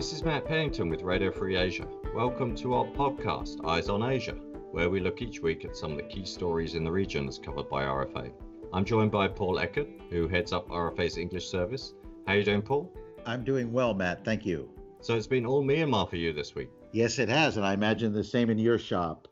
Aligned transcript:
This 0.00 0.14
is 0.14 0.24
Matt 0.24 0.46
Pennington 0.46 0.88
with 0.88 1.02
Radio 1.02 1.30
Free 1.30 1.56
Asia. 1.56 1.86
Welcome 2.14 2.56
to 2.56 2.72
our 2.72 2.86
podcast, 2.86 3.62
Eyes 3.66 3.90
on 3.90 4.02
Asia, 4.02 4.32
where 4.72 4.88
we 4.88 4.98
look 4.98 5.20
each 5.20 5.42
week 5.42 5.66
at 5.66 5.76
some 5.76 5.90
of 5.90 5.98
the 5.98 6.04
key 6.04 6.24
stories 6.24 6.74
in 6.74 6.84
the 6.84 6.90
region 6.90 7.28
as 7.28 7.38
covered 7.38 7.68
by 7.68 7.84
RFA. 7.84 8.32
I'm 8.72 8.86
joined 8.86 9.10
by 9.10 9.28
Paul 9.28 9.58
Eckert, 9.58 9.88
who 10.08 10.26
heads 10.26 10.54
up 10.54 10.66
RFA's 10.70 11.18
English 11.18 11.48
service. 11.48 11.92
How 12.26 12.32
are 12.32 12.38
you 12.38 12.44
doing, 12.44 12.62
Paul? 12.62 12.90
I'm 13.26 13.44
doing 13.44 13.74
well, 13.74 13.92
Matt. 13.92 14.24
Thank 14.24 14.46
you. 14.46 14.70
So 15.02 15.16
it's 15.16 15.26
been 15.26 15.44
all 15.44 15.62
Myanmar 15.62 16.08
for 16.08 16.16
you 16.16 16.32
this 16.32 16.54
week. 16.54 16.70
Yes, 16.92 17.18
it 17.18 17.28
has, 17.28 17.58
and 17.58 17.66
I 17.66 17.74
imagine 17.74 18.14
the 18.14 18.24
same 18.24 18.48
in 18.48 18.58
your 18.58 18.78
shop. 18.78 19.28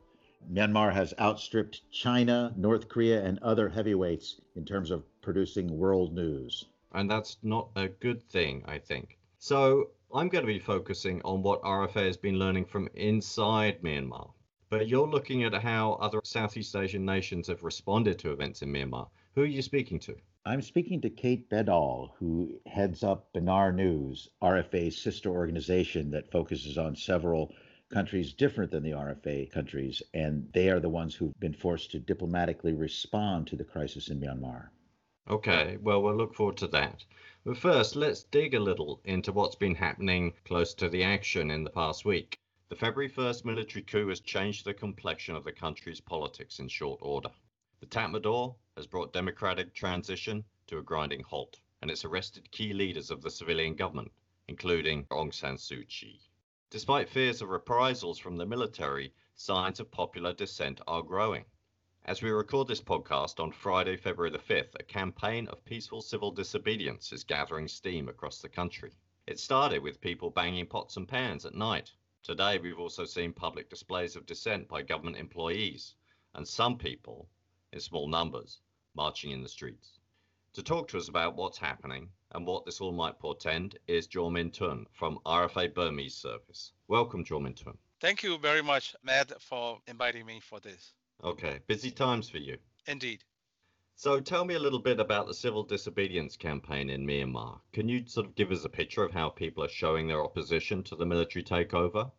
Myanmar 0.53 0.93
has 0.93 1.15
outstripped 1.19 1.89
China, 1.91 2.53
North 2.55 2.89
Korea, 2.89 3.25
and 3.25 3.39
other 3.39 3.69
heavyweights 3.69 4.39
in 4.55 4.65
terms 4.65 4.91
of 4.91 5.03
producing 5.23 5.79
world 5.79 6.13
news. 6.13 6.65
And 6.93 7.09
that's 7.09 7.37
not 7.41 7.69
a 7.75 7.87
good 7.87 8.21
thing, 8.29 8.63
I 8.67 8.77
think. 8.77 9.17
So 9.39 9.89
I'm 10.11 10.27
going 10.27 10.43
to 10.43 10.51
be 10.51 10.57
focusing 10.57 11.21
on 11.23 11.43
what 11.43 11.61
RFA 11.61 12.07
has 12.07 12.17
been 12.17 12.39
learning 12.39 12.65
from 12.65 12.89
inside 12.95 13.79
Myanmar. 13.83 14.31
But 14.71 14.87
you're 14.87 15.07
looking 15.07 15.43
at 15.43 15.53
how 15.53 15.93
other 16.01 16.19
Southeast 16.23 16.75
Asian 16.75 17.05
nations 17.05 17.47
have 17.47 17.61
responded 17.63 18.17
to 18.19 18.31
events 18.31 18.63
in 18.63 18.73
Myanmar. 18.73 19.07
Who 19.35 19.43
are 19.43 19.45
you 19.45 19.61
speaking 19.61 19.99
to? 19.99 20.15
I'm 20.45 20.63
speaking 20.63 20.99
to 21.01 21.11
Kate 21.11 21.47
Beddall, 21.47 22.15
who 22.17 22.59
heads 22.65 23.03
up 23.03 23.31
Benar 23.33 23.71
News, 23.71 24.29
RFA's 24.41 24.97
sister 24.97 25.29
organization 25.29 26.09
that 26.09 26.31
focuses 26.31 26.79
on 26.79 26.95
several 26.95 27.53
countries 27.93 28.33
different 28.33 28.71
than 28.71 28.81
the 28.81 28.91
RFA 28.91 29.51
countries, 29.51 30.01
and 30.15 30.49
they 30.55 30.69
are 30.69 30.79
the 30.79 30.89
ones 30.89 31.13
who've 31.13 31.39
been 31.39 31.53
forced 31.53 31.91
to 31.91 31.99
diplomatically 31.99 32.73
respond 32.73 33.45
to 33.45 33.55
the 33.55 33.63
crisis 33.63 34.09
in 34.09 34.19
Myanmar. 34.19 34.69
Okay, 35.29 35.77
well, 35.83 36.01
we'll 36.01 36.15
look 36.15 36.33
forward 36.33 36.57
to 36.57 36.67
that. 36.69 37.05
But 37.45 37.57
first, 37.57 37.95
let's 37.95 38.23
dig 38.23 38.53
a 38.53 38.59
little 38.59 38.99
into 39.05 39.31
what's 39.31 39.55
been 39.55 39.75
happening 39.75 40.33
close 40.43 40.73
to 40.73 40.89
the 40.89 41.03
action 41.03 41.49
in 41.49 41.63
the 41.63 41.69
past 41.69 42.03
week. 42.03 42.37
The 42.67 42.75
February 42.75 43.09
1st 43.09 43.45
military 43.45 43.81
coup 43.81 44.09
has 44.09 44.19
changed 44.19 44.65
the 44.65 44.73
complexion 44.73 45.37
of 45.37 45.45
the 45.45 45.53
country's 45.53 46.01
politics 46.01 46.59
in 46.59 46.67
short 46.67 46.99
order. 47.01 47.31
The 47.79 47.85
Tatmadaw 47.85 48.55
has 48.75 48.87
brought 48.87 49.13
democratic 49.13 49.73
transition 49.73 50.43
to 50.67 50.79
a 50.79 50.83
grinding 50.83 51.23
halt, 51.23 51.61
and 51.81 51.89
it's 51.89 52.03
arrested 52.03 52.51
key 52.51 52.73
leaders 52.73 53.09
of 53.09 53.21
the 53.21 53.31
civilian 53.31 53.75
government, 53.75 54.11
including 54.49 55.05
Aung 55.05 55.33
San 55.33 55.55
Suu 55.55 55.87
Kyi. 55.87 56.19
Despite 56.69 57.07
fears 57.07 57.41
of 57.41 57.47
reprisals 57.47 58.19
from 58.19 58.35
the 58.35 58.45
military, 58.45 59.13
signs 59.35 59.79
of 59.79 59.89
popular 59.89 60.33
dissent 60.33 60.81
are 60.87 61.01
growing. 61.01 61.45
As 62.09 62.23
we 62.23 62.31
record 62.31 62.67
this 62.67 62.81
podcast 62.81 63.39
on 63.39 63.51
Friday, 63.51 63.95
February 63.95 64.31
the 64.31 64.39
5th, 64.39 64.73
a 64.79 64.83
campaign 64.83 65.47
of 65.49 65.63
peaceful 65.63 66.01
civil 66.01 66.31
disobedience 66.31 67.13
is 67.13 67.23
gathering 67.23 67.67
steam 67.67 68.09
across 68.09 68.41
the 68.41 68.49
country. 68.49 68.93
It 69.27 69.39
started 69.39 69.83
with 69.83 70.01
people 70.01 70.31
banging 70.31 70.65
pots 70.65 70.97
and 70.97 71.07
pans 71.07 71.45
at 71.45 71.53
night. 71.53 71.91
Today, 72.23 72.57
we've 72.57 72.79
also 72.79 73.05
seen 73.05 73.31
public 73.31 73.69
displays 73.69 74.15
of 74.15 74.25
dissent 74.25 74.67
by 74.67 74.81
government 74.81 75.17
employees 75.17 75.93
and 76.33 76.47
some 76.47 76.79
people, 76.79 77.29
in 77.73 77.79
small 77.79 78.07
numbers, 78.07 78.61
marching 78.95 79.29
in 79.29 79.43
the 79.43 79.47
streets. 79.47 79.99
To 80.53 80.63
talk 80.63 80.87
to 80.87 80.97
us 80.97 81.09
about 81.09 81.35
what's 81.35 81.59
happening 81.59 82.09
and 82.31 82.47
what 82.47 82.65
this 82.65 82.81
all 82.81 82.91
might 82.91 83.19
portend 83.19 83.77
is 83.85 84.07
Jo 84.07 84.31
Min 84.31 84.49
Tun 84.49 84.87
from 84.93 85.19
RFA 85.27 85.75
Burmese 85.75 86.15
Service. 86.15 86.71
Welcome, 86.87 87.23
Jo 87.23 87.39
Min 87.39 87.53
Tun. 87.53 87.77
Thank 88.01 88.23
you 88.23 88.39
very 88.39 88.63
much, 88.63 88.95
Matt, 89.03 89.39
for 89.39 89.79
inviting 89.85 90.25
me 90.25 90.39
for 90.39 90.59
this. 90.59 90.95
Okay, 91.23 91.59
busy 91.67 91.91
times 91.91 92.29
for 92.29 92.37
you. 92.37 92.57
Indeed. 92.87 93.23
So 93.95 94.21
tell 94.21 94.45
me 94.45 94.55
a 94.55 94.59
little 94.59 94.79
bit 94.79 95.01
about 95.01 95.27
the 95.27 95.33
civil 95.33 95.63
disobedience 95.63 96.37
campaign 96.37 96.89
in 96.89 97.05
Myanmar. 97.05 97.59
Can 97.73 97.89
you 97.89 98.07
sort 98.07 98.27
of 98.27 98.35
give 98.35 98.51
us 98.51 98.63
a 98.63 98.69
picture 98.69 99.03
of 99.03 99.11
how 99.11 99.27
people 99.27 99.61
are 99.61 99.69
showing 99.69 100.07
their 100.07 100.23
opposition 100.23 100.81
to 100.83 100.95
the 100.95 101.05
military 101.05 101.43
takeover? 101.43 102.09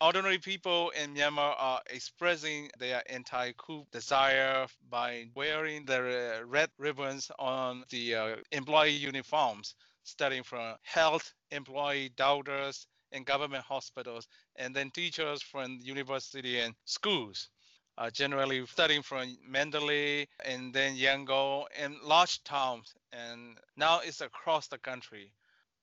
Ordinary 0.00 0.38
people 0.38 0.88
in 0.90 1.14
Myanmar 1.14 1.54
are 1.58 1.82
expressing 1.90 2.70
their 2.78 3.02
anti-coup 3.12 3.86
desire 3.92 4.66
by 4.88 5.26
wearing 5.34 5.84
their 5.84 6.46
red 6.46 6.70
ribbons 6.78 7.30
on 7.38 7.84
the 7.90 8.14
uh, 8.14 8.36
employee 8.50 8.96
uniforms, 8.96 9.74
starting 10.04 10.42
from 10.42 10.76
health 10.82 11.34
employee, 11.50 12.08
doctors, 12.16 12.86
in 13.12 13.22
government 13.24 13.64
hospitals, 13.64 14.26
and 14.56 14.74
then 14.74 14.90
teachers 14.90 15.42
from 15.42 15.78
university 15.82 16.60
and 16.60 16.74
schools. 16.86 17.50
Uh, 17.98 18.10
generally 18.10 18.64
starting 18.66 19.02
from 19.02 19.36
Mandalay 19.46 20.26
and 20.46 20.72
then 20.72 20.96
Yangon 20.96 21.64
and 21.78 21.94
large 22.02 22.42
towns, 22.42 22.94
and 23.12 23.58
now 23.76 24.00
it's 24.02 24.22
across 24.22 24.66
the 24.66 24.78
country. 24.78 25.30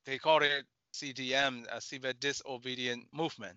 They 0.04 0.18
call 0.18 0.42
it 0.42 0.64
CDM, 0.92 1.66
a 1.70 1.80
civil 1.80 2.12
disobedient 2.18 3.06
movement. 3.12 3.56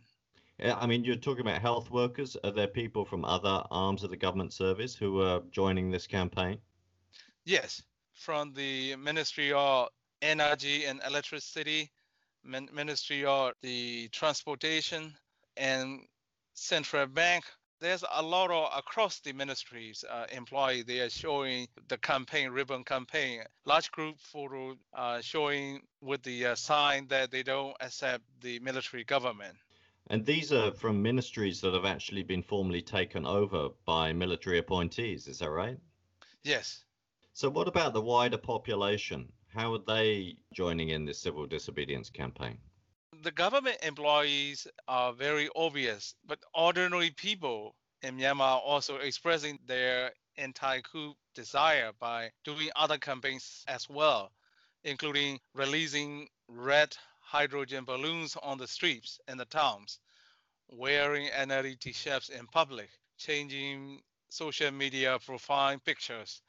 Yeah, 0.59 0.78
I 0.80 0.86
mean, 0.86 1.03
you're 1.03 1.16
talking 1.16 1.42
about 1.42 1.62
health 1.62 1.90
workers. 1.90 2.38
Are 2.44 2.52
there 2.52 2.68
people 2.68 3.06
from 3.06 3.25
other 3.25 3.63
arms 3.72 4.03
of 4.03 4.12
the 4.12 4.18
government 4.18 4.53
service 4.53 4.96
who 4.96 5.22
are 5.22 5.42
joining 5.52 5.90
this 5.90 6.06
campaign? 6.06 6.59
Yes, 7.46 7.81
from 8.13 8.53
the 8.53 8.96
Ministry 8.96 9.52
of 9.52 9.90
Energy 10.22 10.86
and 10.86 11.02
Electricity, 11.06 11.92
Ministry 12.44 13.25
of 13.25 13.53
the 13.62 14.08
Transportation, 14.09 15.13
and 15.58 16.02
Central 16.53 17.08
Bank. 17.08 17.44
There's 17.83 18.05
a 18.13 18.23
lot 18.23 18.49
of 18.49 18.69
across 18.77 19.19
the 19.19 19.33
ministries 19.33 20.05
uh, 20.09 20.25
employee. 20.31 20.83
They 20.83 21.01
are 21.01 21.09
showing 21.09 21.67
the 21.89 21.97
campaign 21.97 22.51
ribbon 22.51 22.85
campaign. 22.85 23.44
Large 23.66 23.91
group 23.91 24.21
photo 24.21 24.77
uh, 24.94 25.19
showing 25.19 25.81
with 25.99 26.23
the 26.23 26.45
uh, 26.45 26.55
sign 26.55 27.07
that 27.09 27.29
they 27.29 27.44
don't 27.44 27.75
accept 27.81 28.23
the 28.39 28.57
military 28.59 29.03
government. 29.03 29.57
And 30.07 30.25
these 30.25 30.53
are 30.53 30.71
from 30.71 31.01
ministries 31.01 31.59
that 31.59 31.73
have 31.73 31.83
actually 31.83 32.23
been 32.23 32.41
formally 32.41 32.81
taken 32.81 33.25
over 33.25 33.67
by 33.85 34.13
military 34.13 34.59
appointees, 34.59 35.27
is 35.27 35.39
that 35.39 35.50
right? 35.50 35.77
Yes. 36.41 36.85
So, 37.33 37.50
what 37.50 37.67
about 37.67 37.94
the 37.94 38.01
wider 38.01 38.38
population? 38.38 39.29
How 39.47 39.73
are 39.73 39.83
they 39.85 40.38
joining 40.53 40.88
in 40.88 41.03
this 41.03 41.19
civil 41.19 41.47
disobedience 41.47 42.09
campaign? 42.09 42.59
The 43.22 43.31
government 43.31 43.78
employees 43.84 44.68
are 44.88 45.13
very 45.13 45.47
obvious, 45.56 46.16
but 46.25 46.44
ordinary 46.53 47.12
people 47.12 47.75
in 48.01 48.18
Myanmar 48.18 48.56
are 48.56 48.59
also 48.62 48.97
expressing 48.97 49.59
their 49.66 50.13
anti 50.35 50.81
coup 50.81 51.16
desire 51.35 51.94
by 51.94 52.31
doing 52.44 52.72
other 52.75 52.97
campaigns 52.97 53.63
as 53.68 53.88
well, 53.88 54.31
including 54.84 55.40
releasing 55.53 56.28
red 56.47 56.97
hydrogen 57.19 57.85
balloons 57.85 58.35
on 58.38 58.57
the 58.57 58.68
streets 58.68 59.19
and 59.28 59.40
the 59.40 59.45
towns, 59.45 60.00
wearing 60.69 61.30
NLD 61.30 61.80
t-shirts 61.80 62.30
in 62.30 62.47
public, 62.47 62.90
changing 63.18 64.01
social 64.30 64.72
media 64.72 65.19
profile 65.19 65.78
pictures, 65.80 66.41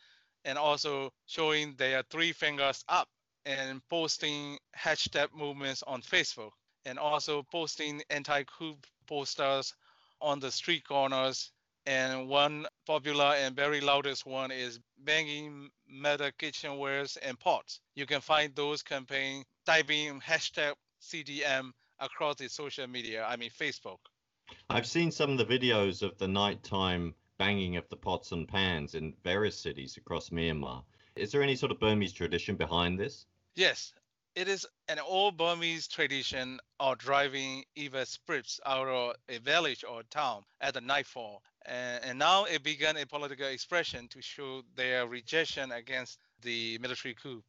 and 0.44 0.56
also 0.56 1.12
showing 1.26 1.74
their 1.76 2.02
three 2.04 2.32
fingers 2.32 2.84
up 2.88 3.08
and 3.46 3.80
posting 3.88 4.58
hashtag 4.76 5.28
movements 5.34 5.82
on 5.86 6.02
Facebook, 6.02 6.50
and 6.84 6.98
also 6.98 7.42
posting 7.50 8.02
anti-coup 8.10 8.76
posters 9.06 9.74
on 10.20 10.40
the 10.40 10.50
street 10.50 10.86
corners. 10.86 11.50
And 11.86 12.28
one 12.28 12.66
popular 12.86 13.34
and 13.36 13.54
very 13.54 13.82
loudest 13.82 14.24
one 14.24 14.50
is 14.50 14.80
banging 15.04 15.68
metal 15.86 16.30
kitchenwares 16.38 17.18
and 17.22 17.38
pots. 17.38 17.80
You 17.94 18.06
can 18.06 18.22
find 18.22 18.54
those 18.54 18.82
campaigns 18.82 19.44
typing 19.66 20.18
hashtag 20.20 20.72
CDM 21.02 21.72
across 22.00 22.36
the 22.36 22.48
social 22.48 22.86
media, 22.86 23.26
I 23.28 23.36
mean 23.36 23.50
Facebook. 23.50 23.98
I've 24.70 24.86
seen 24.86 25.10
some 25.10 25.30
of 25.30 25.38
the 25.38 25.44
videos 25.44 26.02
of 26.02 26.16
the 26.16 26.28
nighttime 26.28 27.14
banging 27.38 27.76
of 27.76 27.88
the 27.88 27.96
pots 27.96 28.32
and 28.32 28.48
pans 28.48 28.94
in 28.94 29.14
various 29.22 29.58
cities 29.58 29.96
across 29.96 30.30
Myanmar. 30.30 30.82
Is 31.16 31.32
there 31.32 31.42
any 31.42 31.56
sort 31.56 31.72
of 31.72 31.80
Burmese 31.80 32.12
tradition 32.12 32.56
behind 32.56 32.98
this? 32.98 33.26
Yes, 33.56 33.94
it 34.34 34.48
is 34.48 34.66
an 34.88 34.98
old 34.98 35.36
Burmese 35.36 35.86
tradition 35.86 36.58
of 36.80 36.98
driving 36.98 37.64
evil 37.76 38.04
spirits 38.04 38.58
out 38.66 38.88
of 38.88 39.14
a 39.28 39.38
village 39.38 39.84
or 39.84 40.02
town 40.02 40.42
at 40.60 40.74
the 40.74 40.80
nightfall. 40.80 41.40
And, 41.64 42.18
now 42.18 42.44
it 42.44 42.64
began 42.64 42.96
a 42.96 43.06
political 43.06 43.46
expression 43.46 44.08
to 44.08 44.20
show 44.20 44.62
their 44.74 45.06
rejection 45.06 45.70
against 45.70 46.18
the 46.42 46.78
military 46.78 47.14
coup. 47.14 47.44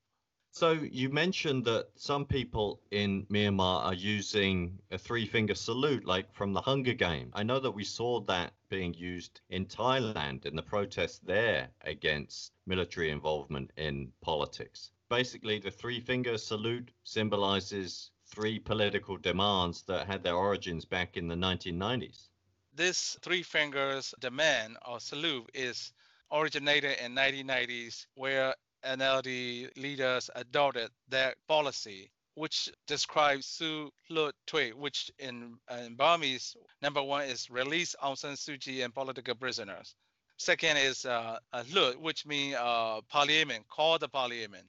So 0.52 0.74
you 0.74 1.10
mentioned 1.10 1.66
that 1.66 1.88
some 1.96 2.24
people 2.24 2.80
in 2.92 3.26
Myanmar 3.26 3.86
are 3.86 3.94
using 3.94 4.78
a 4.92 4.98
three 5.00 5.26
finger 5.26 5.56
salute, 5.56 6.06
like 6.06 6.32
from 6.34 6.54
the 6.54 6.62
Hunger 6.62 6.94
Game. 6.94 7.32
I 7.34 7.42
know 7.42 7.60
that 7.60 7.72
we 7.72 7.84
saw 7.84 8.20
that 8.22 8.54
being 8.70 8.94
used 8.94 9.42
in 9.50 9.66
Thailand 9.66 10.46
in 10.46 10.56
the 10.56 10.62
protests 10.62 11.20
there 11.26 11.70
against 11.82 12.54
military 12.68 13.10
involvement 13.10 13.72
in 13.76 14.14
politics. 14.22 14.92
Basically, 15.16 15.60
the 15.60 15.72
three 15.72 16.02
finger 16.02 16.38
salute 16.38 16.92
symbolizes 17.06 18.12
three 18.28 18.60
political 18.60 19.16
demands 19.16 19.82
that 19.84 20.08
had 20.08 20.24
their 20.24 20.36
origins 20.36 20.84
back 20.84 21.16
in 21.16 21.30
the 21.30 21.36
1990s. 21.36 22.28
This 22.74 23.18
three 23.22 23.42
fingers 23.42 24.14
demand 24.20 24.76
or 24.86 25.00
salute 25.00 25.50
is 25.54 25.94
originated 26.34 26.98
in 27.00 27.16
1990s 27.16 28.08
where 28.16 28.54
NLD 28.84 29.78
leaders 29.78 30.30
adopted 30.36 30.92
that 31.08 31.38
policy 31.48 32.12
which 32.34 32.70
describes 32.86 33.46
Su 33.46 33.90
Lut 34.10 34.36
Tui, 34.46 34.74
which 34.74 35.10
in, 35.20 35.58
in 35.72 35.96
Burmese, 35.96 36.58
number 36.82 37.02
one 37.02 37.24
is 37.24 37.50
release 37.50 37.96
Aung 38.04 38.18
San 38.18 38.34
Suu 38.34 38.60
Kyi 38.60 38.82
and 38.82 38.94
political 38.94 39.36
prisoners. 39.36 39.96
Second 40.38 40.76
is 40.76 41.06
uh, 41.06 41.40
Lut, 41.72 42.02
which 42.02 42.26
means 42.26 42.56
uh, 42.56 43.00
parliament, 43.08 43.66
call 43.70 43.98
the 43.98 44.10
parliament. 44.10 44.68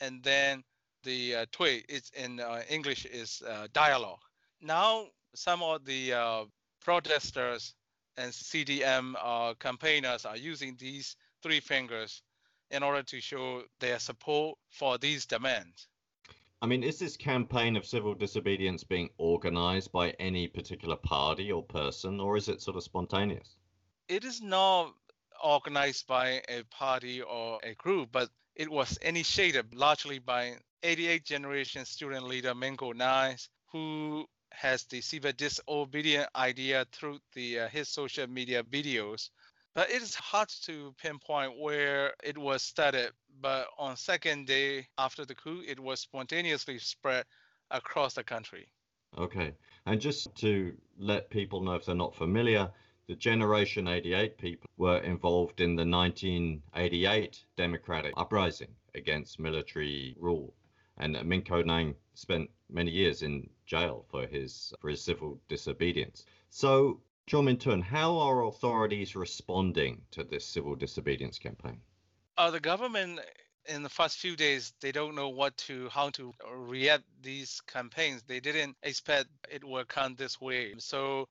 And 0.00 0.22
then 0.22 0.64
the 1.02 1.34
uh, 1.34 1.46
Tui, 1.52 1.84
it's 1.88 2.10
in 2.10 2.40
uh, 2.40 2.62
English, 2.68 3.06
is 3.06 3.42
uh, 3.48 3.68
dialogue. 3.72 4.20
Now, 4.60 5.06
some 5.34 5.62
of 5.62 5.84
the 5.84 6.12
uh, 6.12 6.44
protesters 6.80 7.74
and 8.16 8.32
CDM 8.32 9.14
uh, 9.22 9.54
campaigners 9.54 10.24
are 10.24 10.36
using 10.36 10.76
these 10.78 11.16
three 11.42 11.60
fingers 11.60 12.22
in 12.70 12.82
order 12.82 13.02
to 13.02 13.20
show 13.20 13.62
their 13.80 13.98
support 13.98 14.58
for 14.70 14.98
these 14.98 15.26
demands. 15.26 15.88
I 16.62 16.66
mean, 16.66 16.82
is 16.82 16.98
this 16.98 17.16
campaign 17.16 17.76
of 17.76 17.84
civil 17.84 18.14
disobedience 18.14 18.82
being 18.82 19.10
organized 19.18 19.92
by 19.92 20.10
any 20.18 20.48
particular 20.48 20.96
party 20.96 21.52
or 21.52 21.62
person, 21.62 22.18
or 22.18 22.36
is 22.36 22.48
it 22.48 22.62
sort 22.62 22.76
of 22.76 22.82
spontaneous? 22.82 23.56
It 24.08 24.24
is 24.24 24.40
not 24.40 24.94
organized 25.44 26.06
by 26.06 26.42
a 26.48 26.62
party 26.70 27.20
or 27.20 27.58
a 27.62 27.74
group, 27.74 28.08
but 28.10 28.30
it 28.56 28.70
was 28.70 28.96
initiated 28.98 29.74
largely 29.74 30.18
by 30.18 30.54
88 30.82 31.24
generation 31.24 31.84
student 31.84 32.24
leader 32.26 32.54
Min 32.54 32.76
Ko 32.76 32.92
Naing, 32.92 33.38
who 33.70 34.26
has 34.52 34.84
the 34.84 35.00
civil 35.00 35.32
disobedient 35.32 36.28
idea 36.34 36.86
through 36.92 37.18
the 37.34 37.60
uh, 37.60 37.68
his 37.68 37.88
social 37.88 38.26
media 38.26 38.62
videos. 38.62 39.30
But 39.74 39.90
it 39.90 40.00
is 40.00 40.14
hard 40.14 40.48
to 40.62 40.94
pinpoint 40.96 41.58
where 41.58 42.14
it 42.24 42.38
was 42.38 42.62
started 42.62 43.12
but 43.40 43.68
on 43.78 43.96
second 43.96 44.46
day 44.46 44.86
after 44.98 45.24
the 45.24 45.34
coup, 45.34 45.62
it 45.66 45.78
was 45.78 46.00
spontaneously 46.00 46.78
spread 46.78 47.24
across 47.70 48.14
the 48.14 48.24
country. 48.24 48.68
Okay, 49.18 49.54
and 49.86 50.00
just 50.00 50.34
to 50.36 50.74
let 50.98 51.30
people 51.30 51.62
know 51.62 51.74
if 51.74 51.84
they're 51.84 51.94
not 51.94 52.14
familiar, 52.14 52.70
the 53.08 53.14
Generation 53.14 53.86
88 53.86 54.36
people 54.36 54.68
were 54.76 54.98
involved 54.98 55.60
in 55.60 55.76
the 55.76 55.86
1988 55.86 57.44
democratic 57.56 58.12
uprising 58.16 58.74
against 58.94 59.38
military 59.38 60.16
rule. 60.18 60.52
And 60.98 61.22
Min 61.24 61.42
Ko 61.42 61.62
Naing 61.62 61.94
spent 62.14 62.50
many 62.68 62.90
years 62.90 63.22
in 63.22 63.48
jail 63.66 64.04
for 64.10 64.26
his 64.26 64.72
for 64.80 64.90
his 64.90 65.02
civil 65.02 65.38
disobedience. 65.46 66.24
So, 66.50 67.00
Jo 67.26 67.42
Min 67.42 67.58
Tun, 67.58 67.82
how 67.82 68.18
are 68.18 68.44
authorities 68.44 69.14
responding 69.14 70.02
to 70.12 70.24
this 70.24 70.44
civil 70.44 70.74
disobedience 70.74 71.38
campaign? 71.38 71.80
Uh, 72.38 72.50
the 72.50 72.60
government 72.60 73.20
in 73.66 73.82
the 73.82 73.88
first 73.88 74.18
few 74.18 74.36
days 74.36 74.72
they 74.80 74.92
don't 74.92 75.14
know 75.14 75.28
what 75.28 75.56
to 75.56 75.88
how 75.90 76.10
to 76.10 76.32
react 76.56 77.04
these 77.22 77.60
campaigns. 77.66 78.22
They 78.22 78.40
didn't 78.40 78.76
expect 78.82 79.28
it 79.50 79.62
would 79.62 79.88
come 79.88 80.14
this 80.14 80.40
way. 80.40 80.74
So 80.78 81.28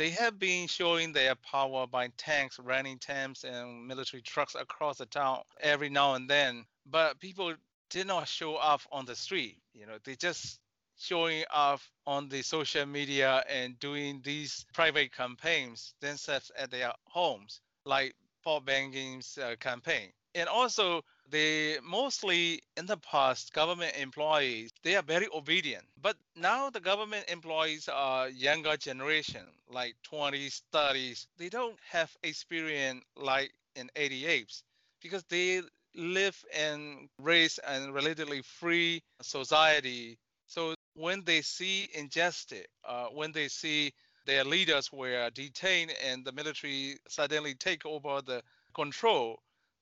they 0.00 0.08
have 0.08 0.38
been 0.38 0.66
showing 0.66 1.12
their 1.12 1.34
power 1.34 1.86
by 1.86 2.08
tanks, 2.16 2.58
running 2.58 2.98
tanks, 2.98 3.44
and 3.44 3.86
military 3.86 4.22
trucks 4.22 4.54
across 4.54 4.96
the 4.96 5.04
town 5.04 5.42
every 5.60 5.90
now 5.90 6.14
and 6.14 6.26
then. 6.26 6.64
But 6.90 7.20
people 7.20 7.52
did 7.90 8.06
not 8.06 8.26
show 8.26 8.54
up 8.54 8.80
on 8.90 9.04
the 9.04 9.14
street. 9.14 9.58
You 9.74 9.84
know, 9.84 9.98
they 10.02 10.16
just 10.16 10.58
showing 10.98 11.44
off 11.52 11.90
on 12.06 12.30
the 12.30 12.40
social 12.40 12.86
media 12.86 13.44
and 13.46 13.78
doing 13.78 14.22
these 14.24 14.64
private 14.72 15.14
campaigns 15.14 15.92
themselves 16.00 16.50
at 16.58 16.70
their 16.70 16.92
homes, 17.04 17.60
like 17.84 18.14
Paul 18.42 18.60
Banging's 18.60 19.36
uh, 19.36 19.56
campaign 19.60 20.12
and 20.34 20.48
also 20.48 21.02
they 21.30 21.78
mostly 21.82 22.60
in 22.76 22.86
the 22.86 22.96
past 22.98 23.52
government 23.52 23.94
employees 23.96 24.70
they 24.82 24.96
are 24.96 25.02
very 25.02 25.28
obedient. 25.34 25.84
But 26.00 26.16
now 26.36 26.70
the 26.70 26.80
government 26.80 27.26
employees 27.28 27.88
are 27.88 28.28
younger 28.28 28.76
generation 28.76 29.46
like 29.70 29.94
20s 30.10 30.62
30s 30.72 31.26
they 31.38 31.48
don't 31.48 31.78
have 31.90 32.10
experience 32.22 33.04
like 33.16 33.52
in 33.76 33.90
88s 33.96 34.62
because 35.02 35.24
they 35.24 35.62
live 35.94 36.44
in 36.56 37.08
race 37.18 37.58
and 37.66 37.94
relatively 37.94 38.42
free 38.42 39.02
society. 39.22 40.18
So 40.46 40.74
when 40.94 41.22
they 41.24 41.42
see 41.42 41.88
injustice 41.94 42.66
uh, 42.84 43.06
when 43.06 43.32
they 43.32 43.48
see 43.48 43.92
their 44.26 44.44
leaders 44.44 44.92
were 44.92 45.30
detained 45.30 45.92
and 46.04 46.24
the 46.24 46.32
military 46.32 46.98
suddenly 47.08 47.54
take 47.54 47.86
over 47.86 48.20
the 48.20 48.42
control 48.74 49.40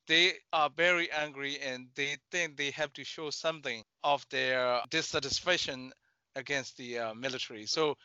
they 0.08 0.32
are 0.54 0.70
very 0.70 1.10
angry 1.12 1.58
and 1.60 1.88
they 1.94 2.16
think 2.32 2.56
they 2.56 2.70
have 2.70 2.92
to 2.94 3.04
show 3.04 3.28
something 3.28 3.84
of 4.02 4.26
their 4.30 4.80
dissatisfaction 4.90 5.92
against 6.34 6.78
the 6.78 6.98
uh, 6.98 7.14
military. 7.14 7.66
So 7.66 7.96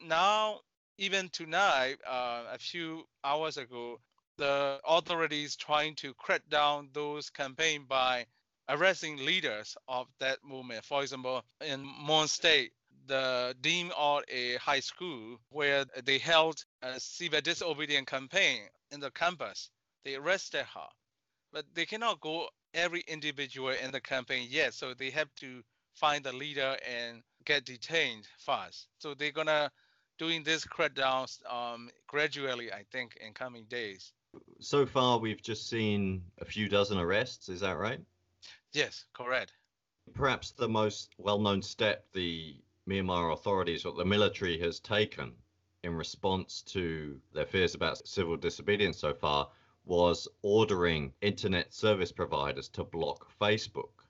now, 0.00 0.60
even 0.98 1.30
tonight, 1.30 1.96
uh, 2.06 2.44
a 2.52 2.58
few 2.58 3.04
hours 3.24 3.56
ago, 3.56 3.98
the 4.36 4.78
authorities 4.86 5.56
trying 5.56 5.94
to 5.96 6.12
crack 6.14 6.42
down 6.50 6.90
those 6.92 7.30
campaign 7.30 7.86
by 7.88 8.26
arresting 8.68 9.16
leaders 9.16 9.76
of 9.88 10.08
that 10.20 10.38
movement. 10.44 10.84
For 10.84 11.00
example, 11.02 11.42
in 11.62 11.82
Mon 11.82 12.28
State, 12.28 12.72
the 13.06 13.56
dean 13.62 13.92
of 13.96 14.24
a 14.28 14.56
high 14.56 14.80
school 14.80 15.38
where 15.50 15.86
they 16.04 16.18
held 16.18 16.62
a 16.82 17.00
civil 17.00 17.40
disobedience 17.40 18.10
campaign 18.10 18.60
in 18.90 19.00
the 19.00 19.10
campus, 19.10 19.70
they 20.04 20.16
arrested 20.16 20.66
her 20.74 20.88
but 21.56 21.64
they 21.72 21.86
cannot 21.86 22.20
go 22.20 22.48
every 22.74 23.02
individual 23.08 23.70
in 23.70 23.90
the 23.90 24.00
campaign 24.00 24.46
yet. 24.50 24.74
So 24.74 24.92
they 24.92 25.08
have 25.08 25.34
to 25.36 25.62
find 25.94 26.22
the 26.22 26.34
leader 26.34 26.76
and 26.86 27.22
get 27.46 27.64
detained 27.64 28.28
fast. 28.36 28.88
So 28.98 29.14
they're 29.14 29.32
gonna 29.32 29.70
doing 30.18 30.42
this 30.42 30.66
crackdowns 30.66 31.38
um, 31.50 31.88
gradually, 32.08 32.70
I 32.70 32.84
think, 32.92 33.16
in 33.26 33.32
coming 33.32 33.64
days. 33.70 34.12
So 34.60 34.84
far, 34.84 35.18
we've 35.18 35.40
just 35.40 35.70
seen 35.70 36.22
a 36.42 36.44
few 36.44 36.68
dozen 36.68 36.98
arrests. 36.98 37.48
Is 37.48 37.60
that 37.60 37.78
right? 37.78 38.00
Yes, 38.74 39.06
correct. 39.14 39.54
Perhaps 40.12 40.50
the 40.50 40.68
most 40.68 41.14
well-known 41.16 41.62
step 41.62 42.04
the 42.12 42.54
Myanmar 42.86 43.32
authorities 43.32 43.86
or 43.86 43.94
the 43.94 44.04
military 44.04 44.58
has 44.60 44.78
taken 44.78 45.32
in 45.84 45.94
response 45.94 46.60
to 46.66 47.18
their 47.32 47.46
fears 47.46 47.74
about 47.74 48.06
civil 48.06 48.36
disobedience 48.36 48.98
so 48.98 49.14
far 49.14 49.48
was 49.86 50.26
ordering 50.42 51.12
internet 51.20 51.72
service 51.72 52.10
providers 52.10 52.68
to 52.68 52.82
block 52.82 53.30
Facebook, 53.40 54.02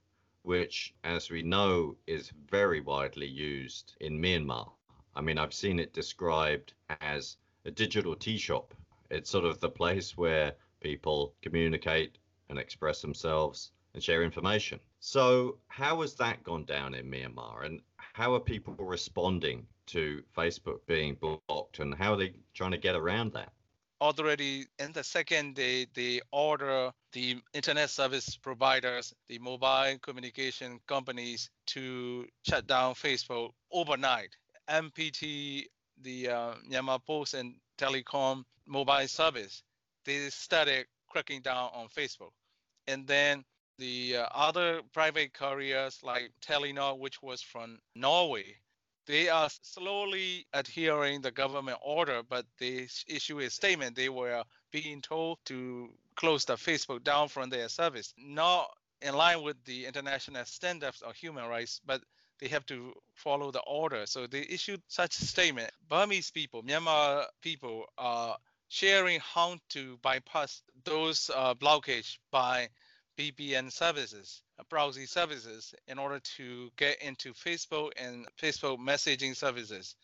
which, 0.43 0.95
as 1.05 1.31
we 1.31 1.43
know, 1.43 1.95
is 2.07 2.33
very 2.51 2.81
widely 2.81 3.27
used 3.27 3.95
in 4.01 4.19
Myanmar. 4.19 4.73
I 5.15 5.21
mean, 5.21 5.39
I've 5.39 5.53
seen 5.53 5.79
it 5.79 5.93
described 5.93 6.73
as 7.03 7.37
a 7.67 7.71
digital 7.71 8.17
tea 8.17 8.39
shop. 8.39 8.75
It's 9.11 9.29
sort 9.31 9.45
of 9.45 9.61
the 9.61 9.69
place 9.69 10.17
where 10.17 10.55
people 10.81 11.35
communicate 11.43 12.19
and 12.49 12.59
express 12.59 13.03
themselves 13.03 13.73
and 13.93 14.03
share 14.03 14.23
information. 14.23 14.81
So, 15.01 15.59
how 15.69 16.01
has 16.01 16.15
that 16.15 16.43
gone 16.43 16.65
down 16.65 16.95
in 16.95 17.11
Myanmar? 17.11 17.67
And 17.67 17.83
how 17.97 18.35
are 18.35 18.41
people 18.41 18.75
responding 18.79 19.67
to 19.87 20.23
Facebook 20.37 20.81
being 20.87 21.17
blocked? 21.17 21.81
And 21.81 21.95
how 21.95 22.15
are 22.15 22.17
they 22.17 22.35
trying 22.55 22.73
to 22.73 22.79
get 22.79 22.97
around 22.97 23.33
that? 23.35 23.53
Already 24.01 24.67
in 24.79 24.93
the 24.93 25.05
second 25.05 25.55
day, 25.55 25.87
they 25.95 26.21
order 26.33 26.93
the 27.13 27.37
internet 27.55 27.91
service 27.91 28.37
providers, 28.37 29.15
the 29.29 29.39
mobile 29.39 29.99
communication 30.03 30.81
companies 30.87 31.51
to 31.69 32.27
shut 32.47 32.67
down 32.67 32.95
Facebook 32.95 33.51
overnight. 33.73 34.37
MPT, 34.69 35.67
the 36.03 36.29
uh, 36.29 36.55
Myanmar 36.69 37.01
Post 37.07 37.35
and 37.35 37.55
Telecom 37.79 38.45
mobile 38.67 39.09
service, 39.09 39.63
they 40.05 40.29
started 40.31 40.87
cracking 41.09 41.41
down 41.41 41.71
on 41.75 41.89
Facebook. 41.89 42.33
And 42.89 43.07
then 43.07 43.45
the 43.79 44.19
uh, 44.19 44.27
other 44.35 44.81
private 44.93 45.33
carriers 45.35 46.01
like 46.03 46.33
Telenor, 46.41 46.99
which 46.99 47.23
was 47.23 47.43
from 47.43 47.79
Norway, 47.95 48.57
they 49.07 49.29
are 49.29 49.49
slowly 49.63 50.47
adhering 50.53 51.21
the 51.21 51.31
government 51.31 51.79
order, 51.83 52.23
but 52.29 52.45
they 52.59 52.89
issue 53.07 53.39
a 53.39 53.51
statement. 53.51 53.97
They 53.97 54.09
were 54.09 54.43
being 54.73 55.01
told 55.01 55.39
to 55.47 55.91
close 56.17 56.45
the 56.45 56.55
Facebook 56.55 57.05
down 57.05 57.29
from 57.29 57.51
their 57.51 57.69
service, 57.69 58.13
not 58.19 58.69
in 59.01 59.15
line 59.15 59.43
with 59.43 59.63
the 59.65 59.87
international 59.87 60.45
standards 60.45 61.03
of 61.03 61.15
human 61.15 61.47
rights, 61.47 61.81
but 61.87 62.03
they 62.41 62.49
have 62.49 62.67
to 62.67 62.93
follow 63.15 63.51
the 63.51 63.61
order. 63.61 64.07
So 64.07 64.27
they 64.27 64.47
issued 64.49 64.83
such 64.89 65.19
a 65.19 65.25
statement. 65.25 65.71
Burmese 65.89 66.31
people, 66.31 66.63
Myanmar 66.63 67.27
people 67.43 67.87
are 67.97 68.37
sharing 68.69 69.21
how 69.21 69.57
to 69.71 69.99
bypass 70.03 70.63
those 70.85 71.31
uh, 71.35 71.55
blockage 71.55 72.19
by 72.31 72.69
VPN 73.19 73.73
services, 73.73 74.43
Uh, 74.59 74.63
browsing 74.71 75.07
services, 75.07 75.75
in 75.87 75.99
order 75.99 76.19
to 76.21 76.71
get 76.77 77.01
into 77.03 77.33
Facebook 77.35 77.91
and 77.99 78.27
Facebook 78.41 78.79
messaging 78.79 79.37
services. 79.37 79.97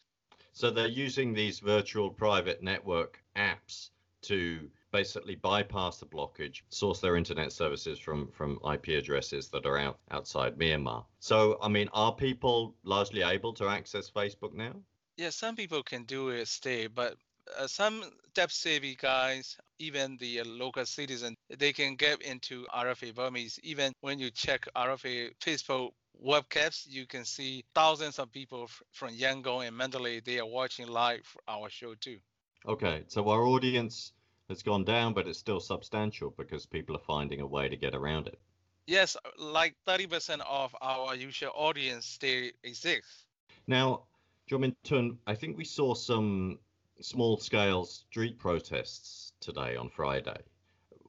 So 0.52 0.70
they're 0.70 0.86
using 0.86 1.32
these 1.32 1.58
virtual 1.60 2.10
private 2.10 2.62
network 2.62 3.22
apps 3.34 3.90
to 4.22 4.68
basically 4.92 5.36
bypass 5.36 5.98
the 5.98 6.06
blockage, 6.06 6.60
source 6.68 7.00
their 7.00 7.16
internet 7.16 7.50
services 7.50 7.98
from, 7.98 8.28
from 8.28 8.58
IP 8.70 8.88
addresses 8.88 9.48
that 9.48 9.64
are 9.64 9.78
out 9.78 9.98
outside 10.10 10.58
Myanmar. 10.58 11.04
So, 11.18 11.58
I 11.62 11.68
mean, 11.68 11.88
are 11.94 12.14
people 12.14 12.74
largely 12.84 13.22
able 13.22 13.54
to 13.54 13.68
access 13.68 14.10
Facebook 14.10 14.52
now? 14.52 14.74
Yeah, 15.16 15.30
some 15.30 15.56
people 15.56 15.82
can 15.82 16.04
do 16.04 16.28
it 16.28 16.46
stay, 16.46 16.86
but 16.86 17.16
uh, 17.58 17.66
some 17.66 18.02
depth 18.34 18.52
savvy 18.52 18.96
guys, 18.96 19.56
even 19.78 20.16
the 20.18 20.40
uh, 20.40 20.44
local 20.44 20.84
citizen, 20.84 21.36
they 21.48 21.72
can 21.72 21.96
get 21.96 22.22
into 22.22 22.66
RFA 22.72 23.12
Burmese. 23.12 23.58
Even 23.62 23.92
when 24.00 24.18
you 24.18 24.30
check 24.30 24.66
RFA 24.74 25.30
Facebook 25.40 25.92
webcasts, 26.24 26.86
you 26.88 27.06
can 27.06 27.24
see 27.24 27.64
thousands 27.74 28.18
of 28.18 28.30
people 28.32 28.64
f- 28.64 28.82
from 28.92 29.10
Yangon 29.14 29.66
and 29.66 29.76
Mandalay. 29.76 30.20
They 30.20 30.38
are 30.40 30.46
watching 30.46 30.86
live 30.88 31.36
our 31.48 31.68
show 31.70 31.94
too. 31.94 32.18
Okay, 32.66 33.04
so 33.08 33.28
our 33.28 33.44
audience 33.44 34.12
has 34.42 34.62
gone 34.62 34.84
down, 34.84 35.12
but 35.14 35.26
it's 35.26 35.38
still 35.38 35.60
substantial 35.60 36.30
because 36.30 36.66
people 36.66 36.96
are 36.96 37.00
finding 37.06 37.40
a 37.40 37.46
way 37.46 37.68
to 37.68 37.76
get 37.76 37.94
around 37.94 38.26
it. 38.28 38.38
Yes, 38.86 39.16
like 39.38 39.76
30% 39.86 40.42
of 40.42 40.74
our 40.80 41.14
usual 41.14 41.52
audience 41.54 42.06
still 42.06 42.50
exists. 42.64 43.26
Now, 43.66 44.06
Min 44.50 44.76
Tun, 44.82 45.18
I 45.26 45.34
think 45.34 45.56
we 45.56 45.64
saw 45.64 45.94
some 45.94 46.58
small 47.02 47.36
scale 47.36 47.84
street 47.84 48.38
protests 48.38 49.32
today 49.40 49.76
on 49.76 49.88
Friday. 49.90 50.40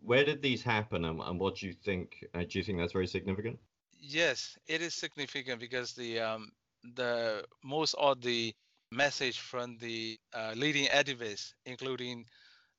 Where 0.02 0.26
did 0.26 0.42
these 0.42 0.64
happen 0.64 1.06
and, 1.06 1.22
and 1.22 1.40
what 1.40 1.58
do 1.58 1.68
you 1.68 1.74
think? 1.74 2.26
Uh, 2.34 2.44
do 2.50 2.58
you 2.60 2.64
think 2.64 2.80
that's 2.80 2.94
very 2.94 3.08
significant? 3.08 3.58
Yes, 4.00 4.58
it 4.68 4.82
is 4.82 4.94
significant 4.94 5.60
because 5.60 5.94
the 5.94 6.20
um, 6.20 6.52
the 6.96 7.46
most 7.64 7.94
of 7.94 8.22
the 8.22 8.54
message 8.92 9.40
from 9.40 9.78
the 9.78 10.20
uh, 10.34 10.54
leading 10.56 10.88
activists, 10.88 11.54
including 11.66 12.26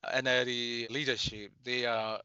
NLD 0.04 0.90
leadership, 0.90 1.50
they 1.64 1.87
are 1.87 2.21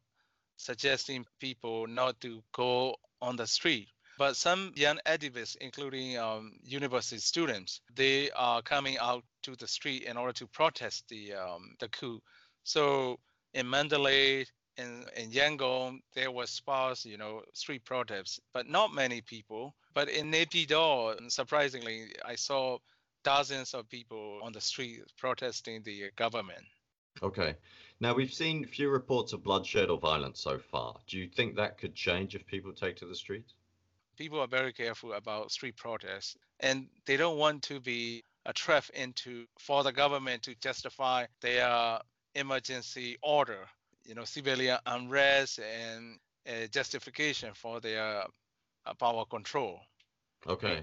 suggesting 0.58 1.25
people 1.39 1.88
not 1.88 2.19
to 2.22 2.43
go 2.51 2.96
on 3.22 3.38
the 3.38 3.48
street. 3.48 3.88
But 4.19 4.35
some 4.35 4.73
young 4.75 4.99
activists, 5.05 5.55
including 5.61 6.17
um, 6.17 6.59
university 6.61 7.21
students, 7.21 7.79
they 7.95 8.29
are 8.31 8.61
coming 8.61 8.97
out 8.97 9.23
to 9.43 9.55
the 9.55 9.65
street 9.65 10.03
in 10.03 10.17
order 10.17 10.33
to 10.33 10.45
protest 10.47 11.07
the 11.07 11.35
um, 11.35 11.77
the 11.79 11.88
coup. 11.88 12.21
So 12.65 13.17
in 13.53 13.69
Mandalay, 13.69 14.45
in, 14.75 15.05
in 15.15 15.31
Yangon, 15.31 16.01
there 16.15 16.31
was 16.31 16.49
sparse, 16.49 17.05
you 17.05 17.17
know, 17.17 17.43
street 17.53 17.85
protests, 17.85 18.41
but 18.53 18.67
not 18.67 18.93
many 18.93 19.21
people. 19.21 19.73
But 19.93 20.09
in 20.09 20.29
Naypyidaw, 20.29 21.31
surprisingly, 21.31 22.13
I 22.25 22.35
saw 22.35 22.79
dozens 23.23 23.73
of 23.73 23.88
people 23.88 24.41
on 24.43 24.51
the 24.51 24.59
street 24.61 24.99
protesting 25.17 25.81
the 25.83 26.11
government. 26.17 26.65
Okay. 27.23 27.55
Now 28.01 28.13
we've 28.15 28.33
seen 28.33 28.65
few 28.65 28.89
reports 28.89 29.31
of 29.31 29.43
bloodshed 29.43 29.89
or 29.89 29.97
violence 29.97 30.41
so 30.41 30.57
far. 30.57 30.97
Do 31.07 31.17
you 31.17 31.29
think 31.29 31.55
that 31.55 31.77
could 31.77 31.95
change 31.95 32.35
if 32.35 32.45
people 32.45 32.73
take 32.73 32.97
to 32.97 33.05
the 33.05 33.15
streets? 33.15 33.53
People 34.19 34.41
are 34.41 34.47
very 34.47 34.73
careful 34.73 35.13
about 35.13 35.49
street 35.49 35.77
protests, 35.77 36.35
and 36.59 36.88
they 37.05 37.15
don't 37.15 37.38
want 37.38 37.63
to 37.63 37.79
be 37.79 38.21
a 38.45 38.51
trap 38.51 38.83
into 38.93 39.45
for 39.57 39.81
the 39.81 39.93
government 39.93 40.43
to 40.43 40.55
justify 40.55 41.25
their 41.39 41.99
emergency 42.35 43.17
order. 43.23 43.65
You 44.03 44.15
know, 44.15 44.25
civilian 44.25 44.77
unrest 44.85 45.59
and 45.59 46.19
a 46.45 46.67
justification 46.67 47.53
for 47.53 47.79
their 47.79 48.25
uh, 48.85 48.93
power 48.95 49.23
control. 49.23 49.79
Okay. 50.45 50.81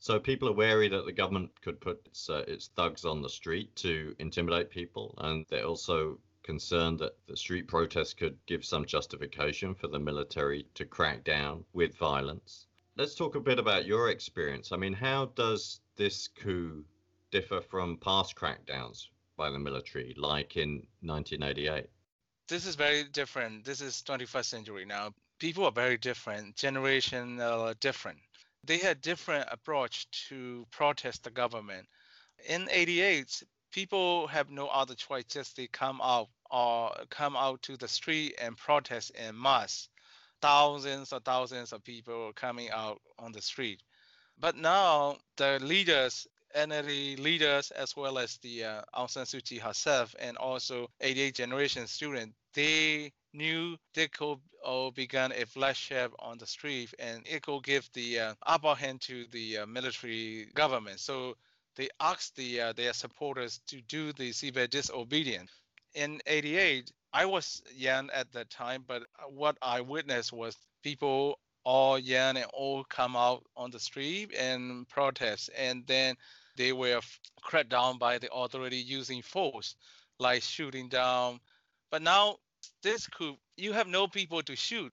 So 0.00 0.18
people 0.18 0.48
are 0.48 0.52
wary 0.54 0.88
that 0.88 1.04
the 1.04 1.12
government 1.12 1.52
could 1.60 1.80
put 1.80 2.04
its, 2.06 2.28
uh, 2.28 2.44
its 2.48 2.70
thugs 2.74 3.04
on 3.04 3.22
the 3.22 3.28
street 3.28 3.76
to 3.76 4.16
intimidate 4.18 4.70
people, 4.70 5.14
and 5.18 5.46
they're 5.48 5.66
also 5.66 6.18
concerned 6.42 6.98
that 6.98 7.16
the 7.28 7.36
street 7.36 7.68
protests 7.68 8.12
could 8.12 8.36
give 8.46 8.64
some 8.64 8.84
justification 8.84 9.76
for 9.76 9.86
the 9.86 10.00
military 10.00 10.66
to 10.74 10.84
crack 10.84 11.22
down 11.22 11.64
with 11.72 11.96
violence. 11.96 12.66
Let's 12.96 13.14
talk 13.14 13.34
a 13.34 13.40
bit 13.40 13.58
about 13.58 13.86
your 13.86 14.10
experience. 14.10 14.72
I 14.72 14.76
mean, 14.76 14.92
how 14.92 15.26
does 15.34 15.80
this 15.96 16.28
coup 16.28 16.84
differ 17.30 17.60
from 17.60 17.96
past 17.98 18.36
crackdowns 18.36 19.08
by 19.36 19.50
the 19.50 19.58
military, 19.58 20.14
like 20.18 20.56
in 20.56 20.86
1988? 21.00 21.88
This 22.48 22.66
is 22.66 22.74
very 22.74 23.04
different. 23.04 23.64
This 23.64 23.80
is 23.80 24.02
21st 24.06 24.44
century 24.44 24.84
now. 24.84 25.14
People 25.38 25.64
are 25.64 25.72
very 25.72 25.96
different. 25.96 26.56
Generation 26.56 27.40
are 27.40 27.74
different 27.74 28.18
they 28.64 28.78
had 28.78 29.00
different 29.00 29.48
approach 29.50 30.08
to 30.28 30.66
protest 30.70 31.24
the 31.24 31.30
government. 31.30 31.86
In 32.48 32.68
88, 32.70 33.42
people 33.72 34.26
have 34.28 34.50
no 34.50 34.68
other 34.68 34.94
choice, 34.94 35.24
just 35.24 35.56
they 35.56 35.66
come 35.66 36.00
out 36.02 36.28
or 36.50 36.92
come 37.10 37.36
out 37.36 37.62
to 37.62 37.76
the 37.76 37.88
street 37.88 38.34
and 38.40 38.56
protest 38.56 39.10
in 39.10 39.40
masse. 39.40 39.88
Thousands 40.42 41.12
or 41.12 41.20
thousands 41.20 41.72
of 41.72 41.82
people 41.84 42.32
coming 42.34 42.70
out 42.70 43.00
on 43.18 43.32
the 43.32 43.40
street. 43.40 43.82
But 44.38 44.56
now 44.56 45.18
the 45.36 45.58
leaders, 45.62 46.26
NLD 46.56 47.18
leaders, 47.20 47.70
as 47.70 47.96
well 47.96 48.18
as 48.18 48.38
the 48.38 48.64
uh, 48.64 48.82
Aung 48.94 49.08
San 49.08 49.24
Suu 49.24 49.42
Kyi 49.42 49.58
herself, 49.58 50.14
and 50.18 50.36
also 50.36 50.88
88 51.00 51.34
generation 51.34 51.86
student, 51.86 52.34
they 52.54 53.12
knew 53.32 53.76
they 53.94 54.08
could 54.08 54.38
uh, 54.64 54.90
began 54.90 55.32
a 55.32 55.46
flagship 55.46 56.12
on 56.18 56.38
the 56.38 56.46
street 56.46 56.92
and 56.98 57.22
it 57.26 57.42
could 57.42 57.62
give 57.64 57.88
the 57.94 58.18
uh, 58.18 58.34
upper 58.46 58.74
hand 58.74 59.00
to 59.00 59.26
the 59.30 59.58
uh, 59.58 59.66
military 59.66 60.46
government. 60.54 61.00
So 61.00 61.36
they 61.76 61.88
asked 62.00 62.36
the 62.36 62.60
uh, 62.60 62.72
their 62.72 62.92
supporters 62.92 63.60
to 63.68 63.80
do 63.82 64.12
the 64.12 64.32
civil 64.32 64.66
disobedience. 64.66 65.50
In 65.94 66.20
88, 66.26 66.90
I 67.12 67.26
was 67.26 67.62
young 67.74 68.10
at 68.10 68.32
that 68.32 68.50
time, 68.50 68.84
but 68.86 69.02
what 69.28 69.58
I 69.60 69.80
witnessed 69.82 70.32
was 70.32 70.56
people 70.82 71.38
all 71.64 71.98
young 71.98 72.36
and 72.36 72.46
all 72.52 72.84
come 72.84 73.16
out 73.16 73.44
on 73.56 73.70
the 73.70 73.78
street 73.78 74.34
and 74.34 74.88
protest, 74.88 75.50
and 75.56 75.86
then 75.86 76.16
they 76.56 76.72
were 76.72 77.00
cracked 77.40 77.68
down 77.68 77.98
by 77.98 78.18
the 78.18 78.32
authority 78.32 78.78
using 78.78 79.22
force, 79.22 79.76
like 80.18 80.42
shooting 80.42 80.88
down. 80.88 81.40
But 81.90 82.02
now 82.02 82.38
this 82.82 83.06
coup, 83.06 83.36
you 83.56 83.72
have 83.72 83.86
no 83.86 84.06
people 84.08 84.42
to 84.42 84.56
shoot. 84.56 84.92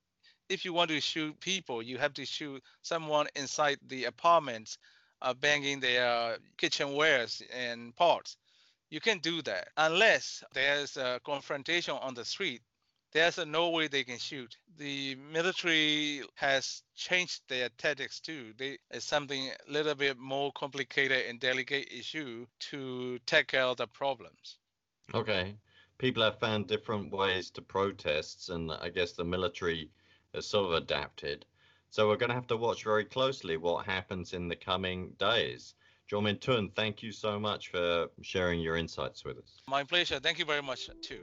If 0.50 0.66
you 0.66 0.74
want 0.74 0.90
to 0.90 1.00
shoot 1.00 1.40
people, 1.40 1.82
you 1.82 1.98
have 2.00 2.14
to 2.16 2.26
shoot 2.26 2.64
someone 2.82 3.28
inside 3.36 3.78
the 3.88 4.06
apartment, 4.06 4.78
uh, 5.22 5.34
banging 5.34 5.80
their 5.80 6.38
kitchenwares 6.58 7.42
and 7.54 7.96
pots. 7.96 8.38
You 8.90 9.00
can 9.00 9.20
do 9.20 9.42
that 9.44 9.70
unless 9.78 10.44
there's 10.54 10.98
a 10.98 11.20
confrontation 11.24 11.96
on 11.96 12.14
the 12.14 12.26
street. 12.26 12.62
There's 13.12 13.38
no 13.40 13.70
way 13.70 13.88
they 13.88 14.04
can 14.04 14.20
shoot. 14.20 14.56
The 14.78 15.16
military 15.16 16.24
has 16.36 16.84
changed 16.96 17.42
their 17.48 17.70
tactics 17.70 18.20
too. 18.20 18.54
They, 18.58 18.78
it's 18.92 19.06
something 19.06 19.50
a 19.50 19.72
little 19.72 19.96
bit 19.96 20.18
more 20.18 20.52
complicated 20.54 21.26
and 21.28 21.40
delicate 21.40 21.92
issue 21.92 22.46
to 22.72 23.20
tackle 23.26 23.76
the 23.76 23.88
problems. 23.88 24.58
Okay 25.14 25.56
people 26.00 26.24
have 26.24 26.40
found 26.40 26.66
different 26.66 27.12
ways 27.12 27.52
to 27.52 27.62
protests, 27.62 28.50
and 28.50 28.72
I 28.72 28.90
guess 28.90 29.12
the 29.12 29.26
military 29.26 29.92
has 30.34 30.48
sort 30.48 30.68
of 30.68 30.82
adapted. 30.82 31.46
So 31.92 32.08
we're 32.08 32.18
going 32.18 32.30
to 32.30 32.36
have 32.36 32.48
to 32.48 32.58
watch 32.58 32.84
very 32.84 33.06
closely 33.06 33.58
what 33.58 33.86
happens 33.86 34.34
in 34.34 34.48
the 34.48 34.56
coming 34.56 35.12
days. 35.20 35.76
Jo 36.10 36.20
Min 36.20 36.38
Tun, 36.38 36.72
thank 36.76 37.04
you 37.04 37.12
so 37.12 37.40
much 37.40 37.70
for 37.70 38.08
sharing 38.24 38.60
your 38.60 38.78
insights 38.78 39.24
with 39.24 39.38
us. 39.38 39.62
My 39.68 39.84
pleasure. 39.84 40.20
Thank 40.20 40.40
you 40.40 40.46
very 40.46 40.64
much, 40.64 40.90
too. 41.04 41.22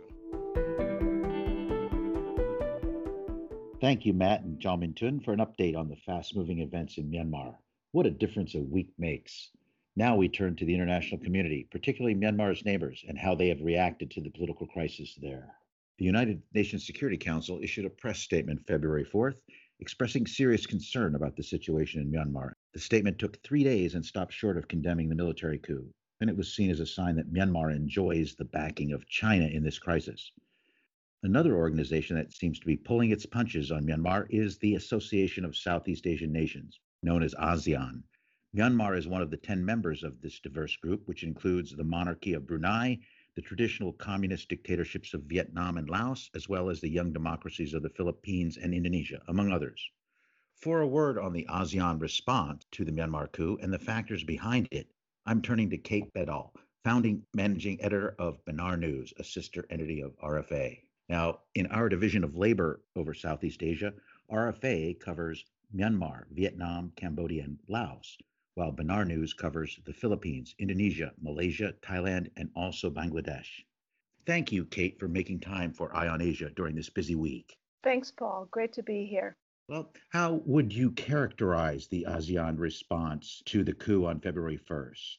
Thank 3.81 4.07
you, 4.07 4.13
Matt 4.13 4.43
and 4.43 4.61
Jo 4.61 4.77
Min 4.77 4.95
Tun, 4.95 5.19
for 5.19 5.33
an 5.33 5.41
update 5.41 5.77
on 5.77 5.89
the 5.89 5.97
fast 5.97 6.37
moving 6.37 6.61
events 6.61 6.99
in 6.99 7.11
Myanmar. 7.11 7.57
What 7.91 8.07
a 8.07 8.13
difference 8.13 8.55
a 8.55 8.61
week 8.61 8.93
makes. 8.97 9.51
Now 9.97 10.15
we 10.15 10.29
turn 10.29 10.55
to 10.55 10.65
the 10.65 10.75
international 10.75 11.21
community, 11.21 11.67
particularly 11.73 12.15
Myanmar's 12.15 12.65
neighbors, 12.65 13.05
and 13.09 13.19
how 13.19 13.35
they 13.35 13.49
have 13.49 13.63
reacted 13.63 14.13
to 14.13 14.21
the 14.21 14.31
political 14.31 14.69
crisis 14.69 15.19
there. 15.21 15.49
The 15.99 16.05
United 16.05 16.41
Nations 16.55 16.87
Security 16.87 17.17
Council 17.17 17.59
issued 17.61 17.87
a 17.87 17.91
press 17.91 18.21
statement 18.21 18.65
February 18.69 19.05
4th 19.05 19.39
expressing 19.81 20.27
serious 20.27 20.67
concern 20.67 21.15
about 21.15 21.37
the 21.37 21.43
situation 21.43 22.01
in 22.01 22.11
Myanmar. 22.11 22.53
The 22.77 22.83
statement 22.83 23.19
took 23.19 23.43
three 23.43 23.65
days 23.65 23.95
and 23.95 24.05
stopped 24.05 24.35
short 24.35 24.59
of 24.59 24.69
condemning 24.69 25.09
the 25.09 25.15
military 25.15 25.57
coup, 25.57 25.95
and 26.21 26.29
it 26.29 26.37
was 26.37 26.55
seen 26.55 26.69
as 26.69 26.79
a 26.79 26.85
sign 26.85 27.17
that 27.17 27.33
Myanmar 27.33 27.75
enjoys 27.75 28.35
the 28.35 28.45
backing 28.45 28.93
of 28.93 29.09
China 29.09 29.47
in 29.47 29.63
this 29.63 29.79
crisis. 29.79 30.31
Another 31.23 31.57
organization 31.57 32.17
that 32.17 32.35
seems 32.35 32.59
to 32.59 32.67
be 32.67 32.77
pulling 32.77 33.13
its 33.13 33.25
punches 33.25 33.73
on 33.73 33.87
Myanmar 33.87 34.27
is 34.29 34.59
the 34.59 34.75
Association 34.75 35.43
of 35.47 35.57
Southeast 35.57 36.07
Asian 36.07 36.31
Nations, 36.31 36.79
known 37.03 37.23
as 37.23 37.35
ASEAN. 37.37 38.03
Myanmar 38.55 38.95
is 38.99 39.09
one 39.09 39.23
of 39.23 39.31
the 39.31 39.39
10 39.39 39.65
members 39.65 40.05
of 40.05 40.21
this 40.21 40.39
diverse 40.39 40.77
group, 40.77 41.09
which 41.09 41.25
includes 41.25 41.75
the 41.75 41.83
monarchy 41.83 42.35
of 42.35 42.47
Brunei, 42.47 42.99
the 43.37 43.41
traditional 43.41 43.95
communist 43.95 44.51
dictatorships 44.51 45.15
of 45.15 45.23
Vietnam 45.23 45.79
and 45.79 45.89
Laos, 45.89 46.29
as 46.35 46.47
well 46.47 46.69
as 46.69 46.83
the 46.83 46.91
young 46.91 47.11
democracies 47.15 47.73
of 47.73 47.83
the 47.83 47.89
Philippines 47.89 48.59
and 48.59 48.75
Indonesia, 48.75 49.23
among 49.29 49.51
others. 49.51 49.83
For 50.63 50.81
a 50.81 50.87
word 50.87 51.19
on 51.19 51.35
the 51.35 51.45
ASEAN 51.51 52.01
response 52.01 52.65
to 52.71 52.85
the 52.87 52.91
Myanmar 52.91 53.31
coup 53.31 53.59
and 53.61 53.71
the 53.71 53.79
factors 53.79 54.25
behind 54.25 54.69
it, 54.71 54.91
I'm 55.27 55.43
turning 55.43 55.69
to 55.69 55.77
Kate 55.77 56.11
Beddall, 56.15 56.55
founding 56.83 57.27
managing 57.35 57.79
editor 57.83 58.17
of 58.19 58.43
Benar 58.47 58.79
News, 58.79 59.13
a 59.19 59.23
sister 59.23 59.67
entity 59.69 60.01
of 60.01 60.17
RFA. 60.17 60.81
Now, 61.11 61.41
in 61.55 61.67
our 61.67 61.91
division 61.91 62.25
of 62.25 62.37
labor 62.37 62.81
over 62.97 63.13
Southeast 63.13 63.63
Asia, 63.63 63.93
RFA 64.31 64.99
covers 64.99 65.45
Myanmar, 65.75 66.25
Vietnam, 66.31 66.91
Cambodia, 66.97 67.45
and 67.45 67.59
Laos, 67.69 68.17
while 68.55 68.73
Benar 68.73 69.05
News 69.05 69.35
covers 69.35 69.79
the 69.85 69.93
Philippines, 69.93 70.55
Indonesia, 70.59 71.13
Malaysia, 71.21 71.75
Thailand, 71.83 72.31
and 72.39 72.51
also 72.57 72.89
Bangladesh. 72.91 73.63
Thank 74.25 74.53
you, 74.53 74.65
Kate, 74.65 74.99
for 74.99 75.07
making 75.07 75.41
time 75.41 75.75
for 75.75 75.95
Eye 75.95 76.09
on 76.09 76.23
Asia 76.23 76.49
during 76.49 76.75
this 76.75 76.89
busy 76.89 77.15
week. 77.15 77.59
Thanks, 77.85 78.11
Paul. 78.11 78.49
Great 78.51 78.73
to 78.73 78.83
be 78.83 79.05
here. 79.05 79.37
Well, 79.69 79.93
how 80.11 80.35
would 80.47 80.73
you 80.73 80.93
characterize 80.93 81.89
the 81.89 82.07
ASEAN 82.09 82.57
response 82.57 83.43
to 83.47 83.65
the 83.65 83.73
coup 83.73 84.07
on 84.07 84.21
February 84.21 84.59
1st? 84.59 85.17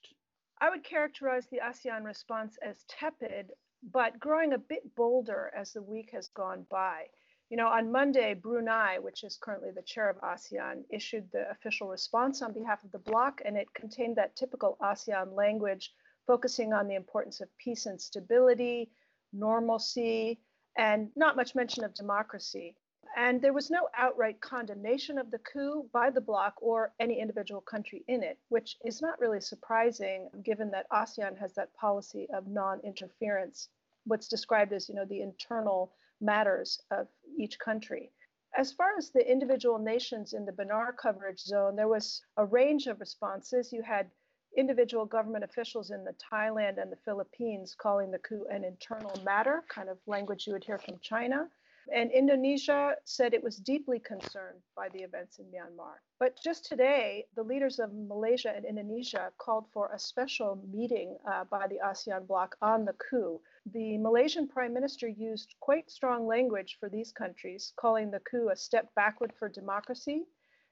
I 0.62 0.70
would 0.70 0.86
characterize 0.86 1.48
the 1.48 1.60
ASEAN 1.60 2.06
response 2.06 2.58
as 2.62 2.86
tepid, 2.86 3.52
but 3.84 4.18
growing 4.22 4.54
a 4.54 4.58
bit 4.58 4.96
bolder 4.96 5.52
as 5.54 5.74
the 5.74 5.82
week 5.82 6.12
has 6.12 6.30
gone 6.30 6.66
by. 6.70 7.08
You 7.50 7.58
know, 7.58 7.68
on 7.68 7.92
Monday, 7.92 8.36
Brunei, 8.36 9.00
which 9.00 9.26
is 9.26 9.36
currently 9.36 9.72
the 9.72 9.82
chair 9.82 10.10
of 10.10 10.22
ASEAN, 10.22 10.86
issued 10.90 11.30
the 11.34 11.50
official 11.52 11.90
response 11.90 12.42
on 12.42 12.54
behalf 12.54 12.86
of 12.86 12.94
the 12.94 13.00
bloc, 13.00 13.42
and 13.44 13.58
it 13.58 13.74
contained 13.74 14.16
that 14.16 14.38
typical 14.38 14.78
ASEAN 14.82 15.36
language 15.36 15.94
focusing 16.26 16.72
on 16.72 16.88
the 16.88 16.96
importance 16.96 17.42
of 17.42 17.50
peace 17.58 17.86
and 17.86 18.00
stability, 18.00 18.92
normalcy, 19.34 20.40
and 20.78 21.12
not 21.18 21.36
much 21.36 21.54
mention 21.54 21.84
of 21.84 21.94
democracy. 21.94 22.78
And 23.18 23.42
there 23.42 23.52
was 23.52 23.72
no 23.72 23.90
outright 23.98 24.40
condemnation 24.42 25.18
of 25.18 25.32
the 25.32 25.40
coup 25.40 25.90
by 25.92 26.12
the 26.12 26.22
bloc 26.22 26.54
or 26.62 26.94
any 27.00 27.20
individual 27.20 27.62
country 27.62 28.06
in 28.08 28.22
it, 28.22 28.38
which 28.50 28.78
is 28.86 29.02
not 29.02 29.20
really 29.20 29.42
surprising 29.42 30.30
given 30.44 30.70
that 30.70 30.88
ASEAN 30.92 31.36
has 31.40 31.56
that 31.56 31.74
policy 31.74 32.30
of 32.30 32.46
non 32.46 32.80
interference, 32.82 33.70
what's 34.06 34.28
described 34.28 34.72
as, 34.72 34.88
you 34.88 34.94
know, 34.94 35.04
the 35.04 35.22
internal 35.22 35.96
matters 36.22 36.80
of 36.92 37.08
each 37.40 37.58
country. 37.58 38.12
As 38.56 38.72
far 38.72 38.96
as 39.00 39.10
the 39.10 39.28
individual 39.28 39.80
nations 39.80 40.34
in 40.34 40.46
the 40.46 40.54
Benar 40.54 40.94
coverage 40.94 41.40
zone, 41.40 41.76
there 41.76 41.88
was 41.88 42.22
a 42.38 42.46
range 42.46 42.86
of 42.86 43.00
responses. 43.00 43.74
You 43.74 43.82
had 43.82 44.12
individual 44.56 45.08
government 45.08 45.44
officials 45.44 45.90
in 45.90 46.04
the 46.04 46.14
Thailand 46.32 46.80
and 46.80 46.92
the 46.92 47.04
Philippines 47.04 47.76
calling 47.76 48.12
the 48.12 48.20
coup 48.20 48.46
an 48.52 48.64
internal 48.64 49.20
matter, 49.24 49.64
kind 49.70 49.90
of 49.90 49.98
language 50.06 50.46
you 50.46 50.54
would 50.54 50.64
hear 50.64 50.78
from 50.78 51.00
China. 51.02 51.50
And 51.94 52.12
Indonesia 52.12 52.96
said 53.06 53.34
it 53.34 53.44
was 53.44 53.58
deeply 53.58 54.00
concerned 54.00 54.62
by 54.76 54.90
the 54.90 55.04
events 55.04 55.40
in 55.40 55.46
Myanmar. 55.46 55.96
But 56.20 56.38
just 56.44 56.66
today, 56.66 57.26
the 57.36 57.44
leaders 57.44 57.80
of 57.80 57.94
Malaysia 57.94 58.54
and 58.56 58.66
Indonesia 58.66 59.32
called 59.38 59.66
for 59.72 59.92
a 59.94 60.00
special 60.00 60.60
meeting 60.72 61.18
uh, 61.26 61.46
by 61.46 61.68
the 61.68 61.80
ASEAN 61.84 62.28
bloc 62.28 62.58
on 62.62 62.86
the 62.86 62.94
coup 62.94 63.40
the 63.74 63.98
Malaysian 63.98 64.48
prime 64.48 64.74
minister 64.74 65.10
used 65.10 65.56
quite 65.60 65.92
strong 65.92 66.26
language 66.26 66.78
for 66.80 66.88
these 66.88 67.12
countries, 67.12 67.74
calling 67.76 68.10
the 68.10 68.22
coup 68.22 68.50
a 68.50 68.56
step 68.56 68.94
backward 68.96 69.34
for 69.34 69.50
democracy 69.50 70.26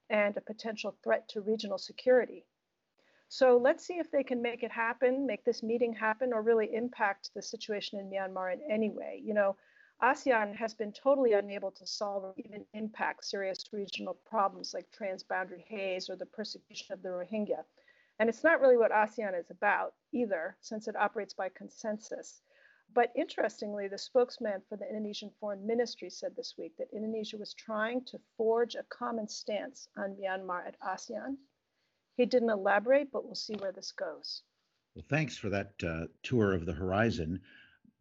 and 0.09 0.37
a 0.37 0.41
potential 0.41 0.95
threat 1.03 1.27
to 1.29 1.41
regional 1.41 1.77
security. 1.77 2.45
So 3.27 3.57
let's 3.57 3.85
see 3.85 3.95
if 3.95 4.11
they 4.11 4.23
can 4.23 4.41
make 4.41 4.63
it 4.63 4.71
happen, 4.71 5.25
make 5.25 5.43
this 5.43 5.61
meeting 5.61 5.91
happen, 5.91 6.31
or 6.31 6.41
really 6.41 6.73
impact 6.73 7.31
the 7.33 7.41
situation 7.41 7.99
in 7.99 8.09
Myanmar 8.09 8.53
in 8.53 8.61
any 8.71 8.89
way. 8.89 9.21
You 9.21 9.33
know, 9.33 9.57
ASEAN 10.01 10.55
has 10.55 10.73
been 10.73 10.91
totally 10.91 11.33
unable 11.33 11.71
to 11.71 11.87
solve 11.87 12.23
or 12.23 12.33
even 12.37 12.65
impact 12.73 13.23
serious 13.23 13.71
regional 13.71 14.13
problems 14.25 14.73
like 14.73 14.91
transboundary 14.91 15.63
haze 15.63 16.09
or 16.09 16.17
the 16.17 16.25
persecution 16.25 16.91
of 16.91 17.01
the 17.01 17.09
Rohingya. 17.09 17.63
And 18.19 18.29
it's 18.29 18.43
not 18.43 18.59
really 18.59 18.77
what 18.77 18.91
ASEAN 18.91 19.39
is 19.39 19.49
about 19.51 19.93
either, 20.11 20.57
since 20.61 20.87
it 20.87 20.95
operates 20.95 21.33
by 21.33 21.49
consensus. 21.49 22.41
But 22.93 23.11
interestingly, 23.15 23.87
the 23.87 23.97
spokesman 23.97 24.61
for 24.69 24.77
the 24.77 24.87
Indonesian 24.87 25.31
Foreign 25.39 25.65
Ministry 25.65 26.09
said 26.09 26.35
this 26.35 26.55
week 26.57 26.77
that 26.77 26.93
Indonesia 26.93 27.37
was 27.37 27.53
trying 27.53 28.03
to 28.05 28.19
forge 28.37 28.75
a 28.75 28.83
common 28.83 29.27
stance 29.27 29.87
on 29.97 30.15
Myanmar 30.15 30.67
at 30.67 30.79
ASEAN. 30.81 31.37
He 32.15 32.25
didn't 32.25 32.49
elaborate, 32.49 33.11
but 33.11 33.25
we'll 33.25 33.35
see 33.35 33.55
where 33.55 33.71
this 33.71 33.91
goes. 33.91 34.43
Well, 34.93 35.05
thanks 35.09 35.37
for 35.37 35.49
that 35.49 35.73
uh, 35.83 36.07
tour 36.23 36.53
of 36.53 36.65
the 36.65 36.73
horizon. 36.73 37.41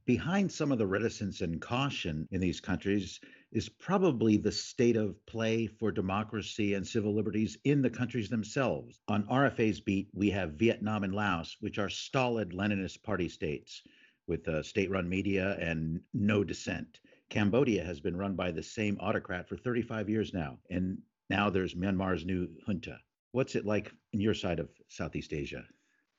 Behind 0.07 0.53
some 0.53 0.71
of 0.71 0.77
the 0.77 0.87
reticence 0.87 1.40
and 1.40 1.62
caution 1.62 2.29
in 2.31 2.38
these 2.38 2.61
countries 2.61 3.21
is 3.53 3.71
probably 3.71 4.37
the 4.37 4.53
state 4.53 4.97
of 4.97 5.25
play 5.25 5.67
for 5.67 5.90
democracy 5.90 6.75
and 6.75 6.87
civil 6.87 7.14
liberties 7.14 7.57
in 7.64 7.81
the 7.81 7.88
countries 7.88 8.29
themselves. 8.29 9.01
On 9.09 9.27
RFA's 9.29 9.81
beat, 9.81 10.11
we 10.12 10.29
have 10.29 10.59
Vietnam 10.59 11.05
and 11.05 11.14
Laos, 11.14 11.57
which 11.61 11.79
are 11.79 11.88
stolid 11.88 12.51
Leninist 12.53 13.03
party 13.03 13.31
states 13.31 13.83
with 14.27 14.47
uh, 14.47 14.62
state 14.62 14.90
run 14.90 15.09
media 15.09 15.57
and 15.59 16.03
no 16.12 16.45
dissent. 16.45 17.01
Cambodia 17.31 17.83
has 17.83 17.99
been 17.99 18.17
run 18.17 18.37
by 18.37 18.51
the 18.51 18.62
same 18.62 18.99
autocrat 19.01 19.49
for 19.49 19.57
35 19.57 20.11
years 20.11 20.35
now. 20.35 20.59
And 20.69 20.99
now 21.31 21.49
there's 21.49 21.75
Myanmar's 21.75 22.27
new 22.27 22.49
junta. 22.67 22.99
What's 23.33 23.55
it 23.55 23.64
like 23.64 23.90
in 24.12 24.21
your 24.21 24.35
side 24.35 24.59
of 24.59 24.69
Southeast 24.88 25.33
Asia? 25.33 25.64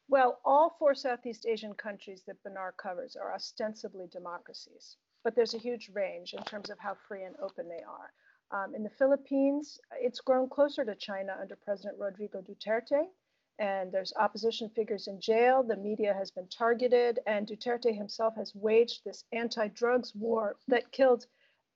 Well, 0.07 0.39
all 0.45 0.69
four 0.77 0.93
Southeast 0.93 1.47
Asian 1.47 1.73
countries 1.73 2.21
that 2.27 2.41
Benar 2.43 2.73
covers 2.73 3.15
are 3.15 3.33
ostensibly 3.33 4.05
democracies, 4.07 4.97
but 5.23 5.35
there's 5.35 5.55
a 5.55 5.59
huge 5.59 5.89
range 5.89 6.35
in 6.35 6.43
terms 6.43 6.69
of 6.69 6.77
how 6.77 6.93
free 6.93 7.23
and 7.23 7.35
open 7.37 7.67
they 7.67 7.81
are. 7.81 8.13
Um, 8.51 8.75
in 8.75 8.83
the 8.83 8.89
Philippines, 8.91 9.79
it's 9.93 10.21
grown 10.21 10.47
closer 10.47 10.85
to 10.85 10.93
China 10.93 11.35
under 11.41 11.55
President 11.55 11.97
Rodrigo 11.97 12.41
Duterte, 12.41 13.09
and 13.57 13.91
there's 13.91 14.13
opposition 14.15 14.69
figures 14.69 15.07
in 15.07 15.19
jail. 15.19 15.63
The 15.63 15.75
media 15.75 16.13
has 16.13 16.29
been 16.29 16.47
targeted, 16.49 17.19
and 17.25 17.47
Duterte 17.47 17.95
himself 17.95 18.35
has 18.35 18.53
waged 18.53 19.03
this 19.03 19.23
anti-drugs 19.31 20.13
war 20.13 20.57
that 20.67 20.91
killed 20.91 21.25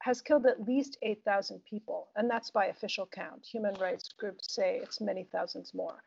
has 0.04 0.22
killed 0.22 0.46
at 0.46 0.62
least 0.62 0.98
8,000 1.02 1.66
people, 1.66 2.10
and 2.16 2.30
that's 2.30 2.52
by 2.52 2.68
official 2.68 3.06
count. 3.08 3.46
Human 3.46 3.74
rights 3.74 4.08
groups 4.14 4.54
say 4.54 4.78
it's 4.78 5.02
many 5.02 5.26
thousands 5.26 5.74
more. 5.74 6.04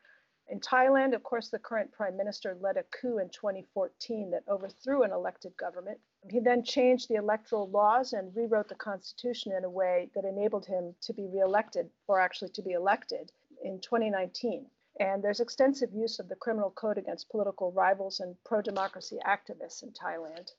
In 0.53 0.61
Thailand, 0.61 1.15
of 1.15 1.23
course, 1.23 1.49
the 1.49 1.59
current 1.59 1.93
prime 1.93 2.15
minister 2.15 2.55
led 2.61 2.77
a 2.77 2.83
coup 2.83 3.17
in 3.17 3.31
2014 3.31 4.33
that 4.33 4.47
overthrew 4.47 5.03
an 5.03 5.11
elected 5.11 5.57
government. 5.57 5.99
He 6.29 6.41
then 6.41 6.63
changed 6.63 7.09
the 7.09 7.15
electoral 7.15 7.71
laws 7.71 8.13
and 8.13 8.37
rewrote 8.37 8.69
the 8.69 8.75
constitution 8.75 9.53
in 9.53 9.65
a 9.65 9.71
way 9.71 10.11
that 10.15 10.27
enabled 10.27 10.67
him 10.67 10.95
to 11.01 11.15
be 11.15 11.27
reelected, 11.27 11.91
or 12.07 12.21
actually 12.21 12.51
to 12.51 12.61
be 12.61 12.73
elected, 12.73 13.33
in 13.63 13.81
2019. 13.81 14.69
And 15.01 15.25
there's 15.25 15.41
extensive 15.41 15.95
use 15.95 16.19
of 16.19 16.29
the 16.29 16.37
criminal 16.37 16.71
code 16.73 16.99
against 16.99 17.31
political 17.31 17.73
rivals 17.73 18.21
and 18.21 18.37
pro 18.45 18.61
democracy 18.61 19.21
activists 19.25 19.83
in 19.83 19.93
Thailand. 19.93 20.51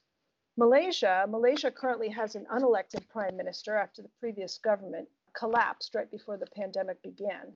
Malaysia, 0.57 1.27
Malaysia 1.29 1.69
currently 1.69 2.09
has 2.09 2.33
an 2.33 2.47
unelected 2.47 3.07
prime 3.09 3.37
minister 3.37 3.75
after 3.75 4.01
the 4.01 4.09
previous 4.19 4.57
government 4.57 5.07
collapsed 5.33 5.93
right 5.93 6.09
before 6.09 6.37
the 6.37 6.47
pandemic 6.47 6.99
began. 7.03 7.55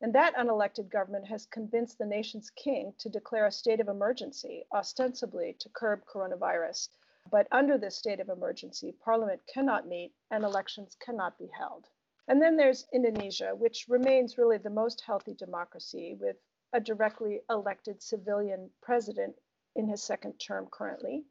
And 0.00 0.14
that 0.14 0.36
unelected 0.36 0.90
government 0.90 1.26
has 1.26 1.46
convinced 1.46 1.98
the 1.98 2.06
nation's 2.06 2.50
king 2.50 2.94
to 2.98 3.08
declare 3.08 3.46
a 3.46 3.50
state 3.50 3.80
of 3.80 3.88
emergency, 3.88 4.64
ostensibly 4.72 5.54
to 5.54 5.68
curb 5.70 6.04
coronavirus. 6.06 6.88
But 7.30 7.48
under 7.50 7.76
this 7.76 7.96
state 7.96 8.20
of 8.20 8.28
emergency, 8.28 8.92
parliament 8.92 9.44
cannot 9.46 9.88
meet 9.88 10.14
and 10.30 10.44
elections 10.44 10.96
cannot 11.00 11.36
be 11.36 11.48
held. 11.48 11.88
And 12.28 12.40
then 12.40 12.56
there's 12.56 12.86
Indonesia, 12.92 13.56
which 13.56 13.88
remains 13.88 14.38
really 14.38 14.58
the 14.58 14.70
most 14.70 15.00
healthy 15.00 15.34
democracy 15.34 16.14
with 16.14 16.36
a 16.72 16.80
directly 16.80 17.42
elected 17.50 18.00
civilian 18.00 18.70
president 18.80 19.34
in 19.74 19.88
his 19.88 20.02
second 20.02 20.38
term 20.38 20.68
currently. 20.70 21.24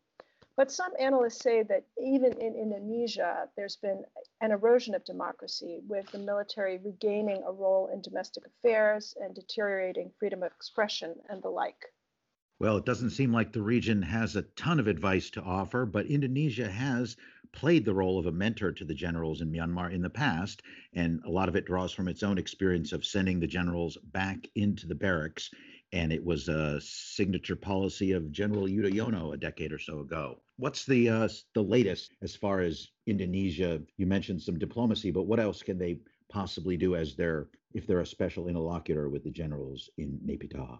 But 0.58 0.72
some 0.72 0.92
analysts 1.00 1.40
say 1.40 1.62
that 1.62 1.86
even 2.02 2.34
in 2.42 2.56
Indonesia, 2.56 3.48
there's 3.56 3.76
been 3.76 4.04
an 4.42 4.52
erosion 4.52 4.96
of 4.96 5.06
democracy, 5.06 5.82
with 5.88 6.12
the 6.12 6.18
military 6.18 6.80
regaining 6.80 7.44
a 7.44 7.52
role 7.52 7.90
in 7.94 8.02
domestic 8.02 8.44
affairs 8.48 9.16
and 9.22 9.36
deteriorating 9.36 10.12
freedom 10.18 10.42
of 10.42 10.52
expression 10.52 11.14
and 11.30 11.44
the 11.44 11.50
like. 11.50 11.94
Well, 12.60 12.78
it 12.78 12.86
doesn't 12.86 13.12
seem 13.12 13.32
like 13.32 13.54
the 13.54 13.62
region 13.62 14.02
has 14.02 14.36
a 14.36 14.42
ton 14.42 14.80
of 14.80 14.88
advice 14.88 15.30
to 15.32 15.44
offer, 15.44 15.86
but 15.86 16.08
Indonesia 16.08 16.68
has 16.68 17.16
played 17.52 17.86
the 17.86 17.94
role 17.94 18.18
of 18.18 18.26
a 18.26 18.32
mentor 18.32 18.72
to 18.72 18.84
the 18.84 18.96
generals 18.96 19.42
in 19.42 19.52
Myanmar 19.52 19.94
in 19.94 20.02
the 20.02 20.10
past, 20.10 20.64
and 20.92 21.22
a 21.24 21.30
lot 21.30 21.50
of 21.50 21.56
it 21.56 21.66
draws 21.66 21.94
from 21.94 22.08
its 22.08 22.24
own 22.24 22.40
experience 22.40 22.94
of 22.94 23.06
sending 23.06 23.40
the 23.40 23.46
generals 23.46 23.96
back 24.06 24.48
into 24.56 24.88
the 24.88 24.96
barracks. 24.96 25.52
And 25.94 26.12
it 26.12 26.24
was 26.24 26.50
a 26.50 26.82
signature 26.82 27.56
policy 27.56 28.12
of 28.12 28.32
General 28.32 28.68
Yudhoyono 28.68 29.34
a 29.34 29.38
decade 29.38 29.72
or 29.72 29.80
so 29.80 30.00
ago. 30.00 30.40
What's 30.58 30.86
the 30.86 31.10
uh, 31.10 31.30
the 31.54 31.64
latest 31.64 32.14
as 32.22 32.36
far 32.36 32.60
as 32.60 32.90
Indonesia? 33.06 33.82
You 33.96 34.06
mentioned 34.06 34.42
some 34.42 34.60
diplomacy, 34.60 35.12
but 35.12 35.24
what 35.24 35.40
else 35.40 35.64
can 35.64 35.78
they 35.78 36.00
possibly 36.30 36.76
do 36.76 36.96
as 36.96 37.16
their 37.16 37.48
if 37.74 37.88
they're 37.88 38.02
a 38.02 38.06
special 38.06 38.48
interlocutor 38.48 39.08
with 39.08 39.24
the 39.24 39.32
generals 39.32 39.90
in 39.98 40.20
Naypyidaw? 40.26 40.80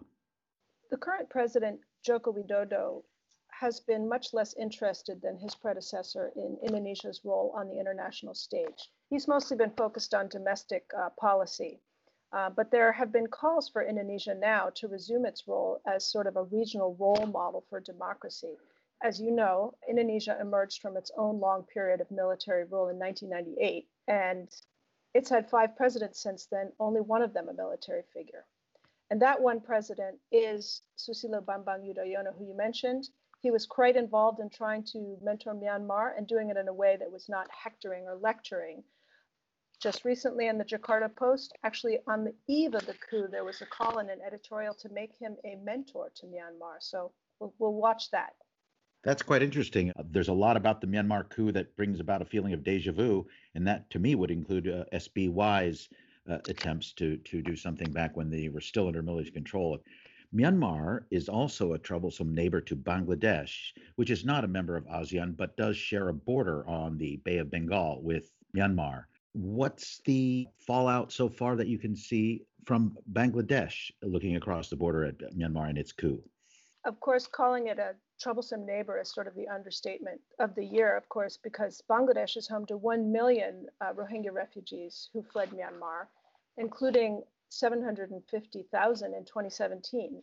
The 0.90 0.96
current 0.96 1.30
president, 1.30 1.80
Joko 2.04 2.32
Widodo, 2.32 3.02
has 3.50 3.80
been 3.80 4.08
much 4.08 4.32
less 4.32 4.54
interested 4.54 5.20
than 5.20 5.36
his 5.38 5.54
predecessor 5.54 6.32
in 6.36 6.56
Indonesia's 6.62 7.22
role 7.24 7.52
on 7.56 7.68
the 7.68 7.78
international 7.78 8.34
stage. 8.34 8.90
He's 9.10 9.26
mostly 9.26 9.56
been 9.56 9.72
focused 9.76 10.14
on 10.14 10.28
domestic 10.28 10.84
uh, 10.96 11.10
policy. 11.18 11.80
Uh, 12.32 12.50
but 12.50 12.70
there 12.70 12.92
have 12.92 13.10
been 13.10 13.26
calls 13.26 13.68
for 13.68 13.82
Indonesia 13.82 14.34
now 14.34 14.70
to 14.74 14.88
resume 14.88 15.24
its 15.24 15.48
role 15.48 15.80
as 15.86 16.04
sort 16.04 16.26
of 16.26 16.36
a 16.36 16.44
regional 16.44 16.94
role 16.96 17.26
model 17.26 17.64
for 17.70 17.80
democracy. 17.80 18.56
As 19.02 19.20
you 19.20 19.30
know, 19.30 19.74
Indonesia 19.88 20.36
emerged 20.40 20.82
from 20.82 20.96
its 20.96 21.10
own 21.16 21.40
long 21.40 21.62
period 21.64 22.00
of 22.00 22.10
military 22.10 22.64
rule 22.64 22.88
in 22.88 22.98
1998, 22.98 23.88
and 24.08 24.48
it's 25.14 25.30
had 25.30 25.48
five 25.48 25.76
presidents 25.76 26.20
since 26.20 26.46
then, 26.46 26.72
only 26.78 27.00
one 27.00 27.22
of 27.22 27.32
them 27.32 27.48
a 27.48 27.52
military 27.54 28.02
figure. 28.12 28.44
And 29.10 29.22
that 29.22 29.40
one 29.40 29.60
president 29.60 30.18
is 30.30 30.82
Susilo 30.98 31.42
Bambang 31.42 31.82
Yudhoyono, 31.82 32.36
who 32.36 32.44
you 32.44 32.54
mentioned. 32.54 33.08
He 33.40 33.50
was 33.50 33.64
quite 33.64 33.96
involved 33.96 34.40
in 34.40 34.50
trying 34.50 34.84
to 34.92 35.16
mentor 35.22 35.54
Myanmar 35.54 36.16
and 36.16 36.26
doing 36.26 36.50
it 36.50 36.58
in 36.58 36.68
a 36.68 36.74
way 36.74 36.96
that 36.96 37.10
was 37.10 37.28
not 37.28 37.48
hectoring 37.50 38.06
or 38.06 38.16
lecturing. 38.16 38.84
Just 39.80 40.04
recently 40.04 40.48
in 40.48 40.58
the 40.58 40.64
Jakarta 40.64 41.14
Post, 41.14 41.56
actually 41.62 41.98
on 42.08 42.24
the 42.24 42.34
eve 42.48 42.74
of 42.74 42.84
the 42.84 42.94
coup, 42.94 43.28
there 43.30 43.44
was 43.44 43.62
a 43.62 43.66
call 43.66 44.00
in 44.00 44.10
an 44.10 44.18
editorial 44.26 44.74
to 44.74 44.88
make 44.88 45.12
him 45.20 45.36
a 45.44 45.54
mentor 45.62 46.10
to 46.16 46.26
Myanmar. 46.26 46.78
So 46.80 47.12
we'll, 47.38 47.54
we'll 47.58 47.74
watch 47.74 48.10
that. 48.10 48.34
That's 49.04 49.22
quite 49.22 49.42
interesting. 49.42 49.92
Uh, 49.92 50.02
there's 50.10 50.28
a 50.28 50.32
lot 50.32 50.56
about 50.56 50.80
the 50.80 50.88
Myanmar 50.88 51.28
coup 51.30 51.52
that 51.52 51.76
brings 51.76 52.00
about 52.00 52.22
a 52.22 52.24
feeling 52.24 52.52
of 52.52 52.64
deja 52.64 52.90
vu, 52.90 53.24
and 53.54 53.64
that 53.68 53.88
to 53.90 54.00
me 54.00 54.16
would 54.16 54.32
include 54.32 54.66
uh, 54.68 54.84
SBY's 54.92 55.88
uh, 56.28 56.38
attempts 56.48 56.92
to 56.94 57.16
to 57.18 57.40
do 57.40 57.54
something 57.54 57.92
back 57.92 58.16
when 58.16 58.30
they 58.30 58.48
were 58.48 58.60
still 58.60 58.88
under 58.88 59.00
military 59.00 59.30
control. 59.30 59.78
Myanmar 60.34 61.04
is 61.12 61.28
also 61.28 61.72
a 61.72 61.78
troublesome 61.78 62.34
neighbor 62.34 62.60
to 62.60 62.74
Bangladesh, 62.74 63.72
which 63.94 64.10
is 64.10 64.24
not 64.24 64.44
a 64.44 64.48
member 64.48 64.76
of 64.76 64.84
ASEAN 64.86 65.36
but 65.36 65.56
does 65.56 65.76
share 65.76 66.08
a 66.08 66.12
border 66.12 66.66
on 66.68 66.98
the 66.98 67.16
Bay 67.18 67.38
of 67.38 67.50
Bengal 67.50 68.02
with 68.02 68.32
Myanmar. 68.54 69.04
What's 69.32 70.00
the 70.04 70.48
fallout 70.66 71.12
so 71.12 71.28
far 71.28 71.56
that 71.56 71.68
you 71.68 71.78
can 71.78 71.94
see 71.94 72.42
from 72.64 72.96
Bangladesh 73.12 73.90
looking 74.02 74.36
across 74.36 74.68
the 74.68 74.76
border 74.76 75.04
at 75.04 75.18
Myanmar 75.34 75.68
and 75.68 75.78
its 75.78 75.92
coup? 75.92 76.22
Of 76.84 77.00
course, 77.00 77.26
calling 77.26 77.66
it 77.68 77.78
a 77.78 77.94
troublesome 78.20 78.66
neighbor 78.66 79.00
is 79.00 79.12
sort 79.12 79.26
of 79.26 79.34
the 79.34 79.48
understatement 79.48 80.20
of 80.38 80.54
the 80.54 80.64
year, 80.64 80.96
of 80.96 81.08
course, 81.08 81.36
because 81.36 81.82
Bangladesh 81.88 82.36
is 82.36 82.48
home 82.48 82.66
to 82.66 82.76
1 82.76 83.12
million 83.12 83.66
uh, 83.80 83.92
Rohingya 83.92 84.32
refugees 84.32 85.08
who 85.12 85.22
fled 85.22 85.50
Myanmar, 85.50 86.06
including 86.56 87.22
750,000 87.50 89.14
in 89.14 89.24
2017. 89.24 90.22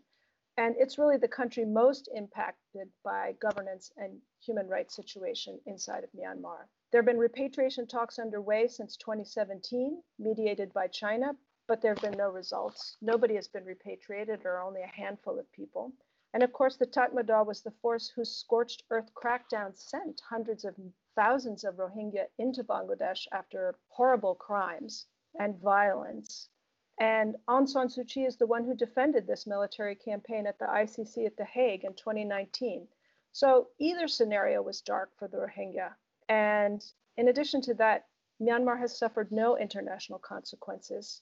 And 0.58 0.76
it's 0.78 0.98
really 0.98 1.18
the 1.18 1.28
country 1.28 1.66
most 1.66 2.10
impacted 2.14 2.90
by 3.04 3.36
governance 3.42 3.92
and 3.98 4.20
human 4.44 4.68
rights 4.68 4.96
situation 4.96 5.60
inside 5.66 6.04
of 6.04 6.10
Myanmar. 6.12 6.68
There 6.92 7.00
have 7.00 7.06
been 7.06 7.18
repatriation 7.18 7.88
talks 7.88 8.20
underway 8.20 8.68
since 8.68 8.98
2017, 8.98 10.04
mediated 10.20 10.74
by 10.74 10.88
China, 10.88 11.38
but 11.68 11.82
there 11.82 11.94
have 11.94 12.02
been 12.02 12.18
no 12.18 12.30
results. 12.30 12.98
Nobody 13.02 13.36
has 13.36 13.48
been 13.48 13.66
repatriated, 13.66 14.46
or 14.46 14.60
only 14.60 14.82
a 14.82 14.88
handful 14.88 15.40
of 15.40 15.52
people. 15.52 15.92
And 16.34 16.44
of 16.44 16.54
course, 16.54 16.78
the 16.78 16.88
Tatmadaw 16.88 17.46
was 17.46 17.62
the 17.62 17.72
force 17.72 18.10
whose 18.10 18.38
scorched 18.38 18.84
earth 18.90 19.14
crackdown 19.14 19.76
sent 19.78 20.22
hundreds 20.30 20.66
of 20.66 20.76
thousands 21.16 21.64
of 21.64 21.76
Rohingya 21.76 22.28
into 22.38 22.64
Bangladesh 22.64 23.28
after 23.32 23.76
horrible 23.90 24.36
crimes 24.36 25.08
and 25.40 25.60
violence 25.60 26.50
and 27.00 27.36
Aung 27.50 27.68
San 27.68 27.90
Suu 27.90 28.08
Kyi 28.08 28.24
is 28.24 28.38
the 28.38 28.48
one 28.48 28.64
who 28.64 28.74
defended 28.74 29.28
this 29.28 29.46
military 29.46 29.96
campaign 29.96 30.48
at 30.48 30.58
the 30.60 30.66
ICC 30.66 31.26
at 31.26 31.36
The 31.36 31.44
Hague 31.44 31.84
in 31.84 31.94
2019. 31.94 32.88
So 33.34 33.68
either 33.80 34.08
scenario 34.08 34.62
was 34.62 34.80
dark 34.80 35.12
for 35.18 35.28
the 35.28 35.38
Rohingya. 35.38 35.94
And 36.30 36.84
in 37.18 37.28
addition 37.28 37.62
to 37.62 37.74
that, 37.76 38.08
Myanmar 38.42 38.80
has 38.80 38.98
suffered 38.98 39.32
no 39.32 39.58
international 39.58 40.20
consequences. 40.20 41.22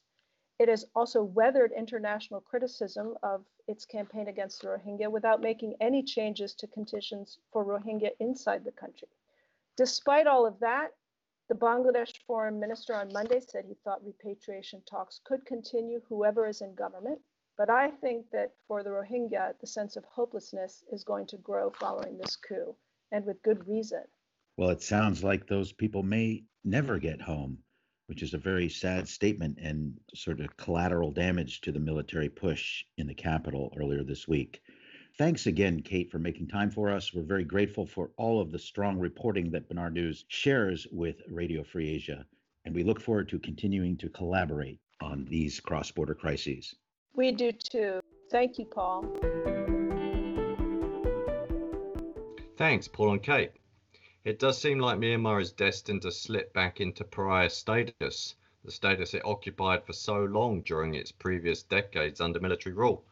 It 0.59 0.69
has 0.69 0.85
also 0.95 1.23
weathered 1.23 1.71
international 1.71 2.41
criticism 2.41 3.17
of 3.21 3.45
its 3.67 3.85
campaign 3.85 4.27
against 4.27 4.61
the 4.61 4.67
Rohingya 4.67 5.11
without 5.11 5.41
making 5.41 5.75
any 5.81 6.03
changes 6.03 6.53
to 6.55 6.67
conditions 6.67 7.39
for 7.51 7.65
Rohingya 7.65 8.11
inside 8.19 8.63
the 8.63 8.71
country. 8.71 9.09
Despite 9.77 10.27
all 10.27 10.45
of 10.45 10.59
that, 10.59 10.95
the 11.49 11.55
Bangladesh 11.55 12.17
foreign 12.25 12.59
minister 12.59 12.95
on 12.95 13.11
Monday 13.11 13.39
said 13.39 13.65
he 13.65 13.75
thought 13.83 14.05
repatriation 14.05 14.81
talks 14.89 15.19
could 15.23 15.45
continue, 15.45 16.01
whoever 16.07 16.47
is 16.47 16.61
in 16.61 16.73
government. 16.73 17.19
But 17.57 17.69
I 17.69 17.91
think 17.91 18.31
that 18.31 18.53
for 18.67 18.81
the 18.81 18.89
Rohingya, 18.89 19.59
the 19.59 19.67
sense 19.67 19.95
of 19.95 20.05
hopelessness 20.05 20.83
is 20.91 21.03
going 21.03 21.27
to 21.27 21.37
grow 21.37 21.69
following 21.71 22.17
this 22.17 22.35
coup, 22.35 22.75
and 23.11 23.25
with 23.25 23.43
good 23.43 23.67
reason. 23.67 24.03
Well, 24.55 24.69
it 24.69 24.83
sounds 24.83 25.23
like 25.23 25.47
those 25.47 25.71
people 25.71 26.03
may 26.03 26.43
never 26.63 26.99
get 26.99 27.21
home, 27.21 27.57
which 28.05 28.21
is 28.21 28.35
a 28.35 28.37
very 28.37 28.69
sad 28.69 29.07
statement 29.07 29.57
and 29.59 29.99
sort 30.13 30.39
of 30.39 30.55
collateral 30.57 31.11
damage 31.11 31.61
to 31.61 31.71
the 31.71 31.79
military 31.79 32.29
push 32.29 32.85
in 32.97 33.07
the 33.07 33.15
capital 33.15 33.73
earlier 33.75 34.03
this 34.03 34.27
week. 34.27 34.61
Thanks 35.17 35.47
again, 35.47 35.81
Kate, 35.81 36.11
for 36.11 36.19
making 36.19 36.47
time 36.47 36.69
for 36.69 36.91
us. 36.91 37.13
We're 37.13 37.23
very 37.23 37.43
grateful 37.43 37.87
for 37.87 38.11
all 38.17 38.41
of 38.41 38.51
the 38.51 38.59
strong 38.59 38.99
reporting 38.99 39.49
that 39.51 39.67
Benar 39.69 39.89
News 39.89 40.25
shares 40.27 40.85
with 40.91 41.21
Radio 41.27 41.63
Free 41.63 41.89
Asia, 41.89 42.25
and 42.65 42.75
we 42.75 42.83
look 42.83 43.01
forward 43.01 43.29
to 43.29 43.39
continuing 43.39 43.97
to 43.97 44.09
collaborate 44.09 44.79
on 45.01 45.25
these 45.25 45.59
cross 45.59 45.89
border 45.89 46.15
crises. 46.15 46.75
We 47.15 47.31
do 47.31 47.51
too. 47.51 48.01
Thank 48.31 48.57
you, 48.59 48.65
Paul. 48.65 49.05
Thanks, 52.57 52.87
Paul 52.87 53.13
and 53.13 53.23
Kate. 53.23 53.51
It 54.25 54.39
does 54.39 54.57
seem 54.57 54.79
like 54.79 54.99
Myanmar 54.99 55.41
is 55.41 55.51
destined 55.51 56.03
to 56.03 56.11
slip 56.11 56.53
back 56.53 56.79
into 56.79 57.03
pariah 57.03 57.49
status, 57.49 58.35
the 58.63 58.71
status 58.71 59.13
it 59.13 59.25
occupied 59.25 59.85
for 59.85 59.91
so 59.91 60.23
long 60.23 60.61
during 60.61 60.95
its 60.95 61.11
previous 61.11 61.61
decades 61.63 62.21
under 62.21 62.39
military 62.39 62.73
rule. 62.73 63.03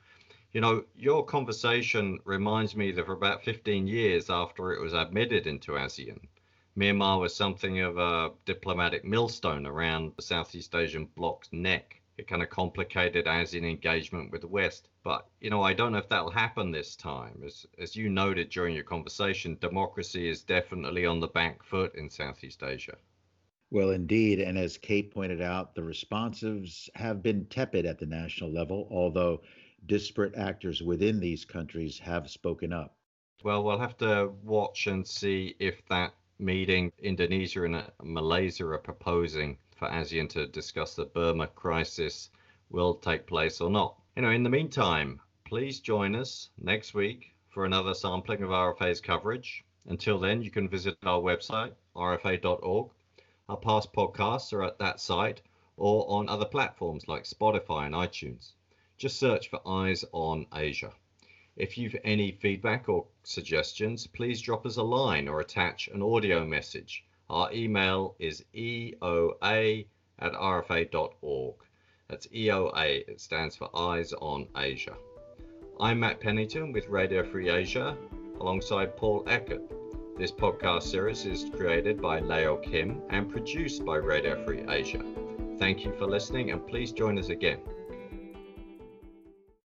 You 0.54 0.62
know, 0.62 0.86
your 0.96 1.26
conversation 1.26 2.20
reminds 2.24 2.78
me 2.78 2.92
that 2.94 3.06
for 3.06 3.12
about 3.12 3.44
15 3.44 3.88
years 3.88 4.30
after 4.30 4.72
it 4.72 4.80
was 4.80 4.94
admitted 4.94 5.48
into 5.48 5.74
ASEAN, 5.74 6.30
Myanmar 6.78 7.20
was 7.20 7.36
something 7.36 7.82
of 7.82 7.98
a 7.98 8.32
diplomatic 8.46 9.04
millstone 9.04 9.66
around 9.66 10.14
the 10.16 10.22
Southeast 10.22 10.74
Asian 10.74 11.06
bloc's 11.06 11.52
neck. 11.52 12.01
It 12.18 12.28
kind 12.28 12.44
of 12.44 12.50
complicated 12.50 13.28
as 13.28 13.54
in 13.54 13.66
engagement 13.66 14.32
with 14.32 14.42
the 14.42 14.48
West. 14.48 14.90
But, 15.04 15.28
you 15.40 15.50
know, 15.50 15.64
I 15.64 15.74
don't 15.74 15.94
know 15.94 15.98
if 15.98 16.10
that'll 16.10 16.30
happen 16.30 16.72
this 16.72 16.96
time. 16.96 17.42
As, 17.46 17.66
as 17.80 17.96
you 17.96 18.10
noted 18.10 18.50
during 18.50 18.76
your 18.76 18.84
conversation, 18.84 19.58
democracy 19.60 20.30
is 20.30 20.44
definitely 20.44 21.06
on 21.06 21.20
the 21.20 21.28
back 21.28 21.64
foot 21.64 21.96
in 21.96 22.10
Southeast 22.10 22.64
Asia. 22.64 22.98
Well, 23.72 23.92
indeed. 23.92 24.40
And 24.40 24.58
as 24.58 24.78
Kate 24.78 25.12
pointed 25.12 25.42
out, 25.42 25.74
the 25.74 25.84
responses 25.84 26.90
have 26.96 27.24
been 27.24 27.46
tepid 27.46 27.86
at 27.86 28.00
the 28.00 28.06
national 28.06 28.52
level, 28.52 28.88
although 28.92 29.42
disparate 29.86 30.36
actors 30.36 30.84
within 30.84 31.20
these 31.20 31.46
countries 31.46 31.98
have 32.00 32.30
spoken 32.30 32.74
up. 32.74 32.96
Well, 33.44 33.64
we'll 33.64 33.80
have 33.80 33.98
to 33.98 34.34
watch 34.44 34.88
and 34.88 35.08
see 35.08 35.56
if 35.60 35.84
that 35.88 36.14
meeting 36.38 36.92
Indonesia 37.00 37.64
and 37.64 37.76
uh, 37.78 37.84
Malaysia 38.04 38.66
are 38.68 38.78
proposing 38.78 39.58
for 39.82 39.90
ASEAN 39.90 40.30
to 40.30 40.46
discuss 40.46 40.94
the 40.94 41.06
Burma 41.06 41.48
crisis 41.48 42.30
will 42.70 42.94
take 42.94 43.26
place 43.26 43.60
or 43.60 43.72
not. 43.72 44.00
You 44.16 44.22
know, 44.22 44.30
in 44.30 44.44
the 44.44 44.50
meantime, 44.52 45.20
please 45.44 45.80
join 45.80 46.14
us 46.14 46.52
next 46.60 46.94
week 46.94 47.34
for 47.50 47.66
another 47.66 47.96
sampling 47.96 48.44
of 48.44 48.52
RFA's 48.52 49.02
coverage. 49.02 49.64
Until 49.88 50.20
then, 50.20 50.44
you 50.44 50.52
can 50.52 50.70
visit 50.70 51.00
our 51.02 51.20
website, 51.20 51.74
rfa.org. 51.96 52.92
Our 53.50 53.58
past 53.58 53.92
podcasts 53.92 54.54
are 54.54 54.64
at 54.64 54.78
that 54.78 55.00
site 55.00 55.42
or 55.78 56.06
on 56.08 56.30
other 56.30 56.46
platforms 56.46 57.08
like 57.08 57.24
Spotify 57.24 57.88
and 57.88 57.96
iTunes 57.96 58.52
just 59.00 59.18
search 59.18 59.50
for 59.50 59.68
Eyes 59.68 60.06
on 60.12 60.46
Asia. 60.54 60.94
If 61.56 61.76
you've 61.76 61.96
any 62.04 62.34
feedback 62.34 62.88
or 62.88 63.08
suggestions, 63.24 64.06
please 64.06 64.42
drop 64.42 64.64
us 64.68 64.78
a 64.78 64.84
line 64.84 65.28
or 65.28 65.40
attach 65.40 65.88
an 65.88 66.04
audio 66.04 66.46
message. 66.46 67.04
Our 67.32 67.50
email 67.54 68.14
is 68.20 68.44
eoa 68.54 69.86
at 70.20 70.34
rfa.org. 70.34 71.56
That's 72.10 72.28
EOA, 72.28 73.08
it 73.08 73.22
stands 73.22 73.56
for 73.56 73.70
Eyes 73.74 74.12
on 74.12 74.50
Asia. 74.58 74.98
I'm 75.80 76.02
Matt 76.02 76.20
Pennington 76.20 76.74
with 76.74 76.90
Radio 76.90 77.24
Free 77.24 77.48
Asia 77.48 77.96
alongside 78.42 78.98
Paul 78.98 79.24
Eckert. 79.28 79.62
This 80.18 80.34
podcast 80.34 80.84
series 80.84 81.26
is 81.26 81.50
created 81.56 82.02
by 82.02 82.20
Leo 82.20 82.58
Kim 82.58 83.02
and 83.10 83.32
produced 83.32 83.86
by 83.86 83.96
Radio 83.96 84.44
Free 84.44 84.66
Asia. 84.68 85.02
Thank 85.58 85.86
you 85.86 85.94
for 85.94 86.08
listening 86.08 86.52
and 86.52 86.68
please 86.68 86.92
join 86.92 87.18
us 87.18 87.30
again. 87.30 87.62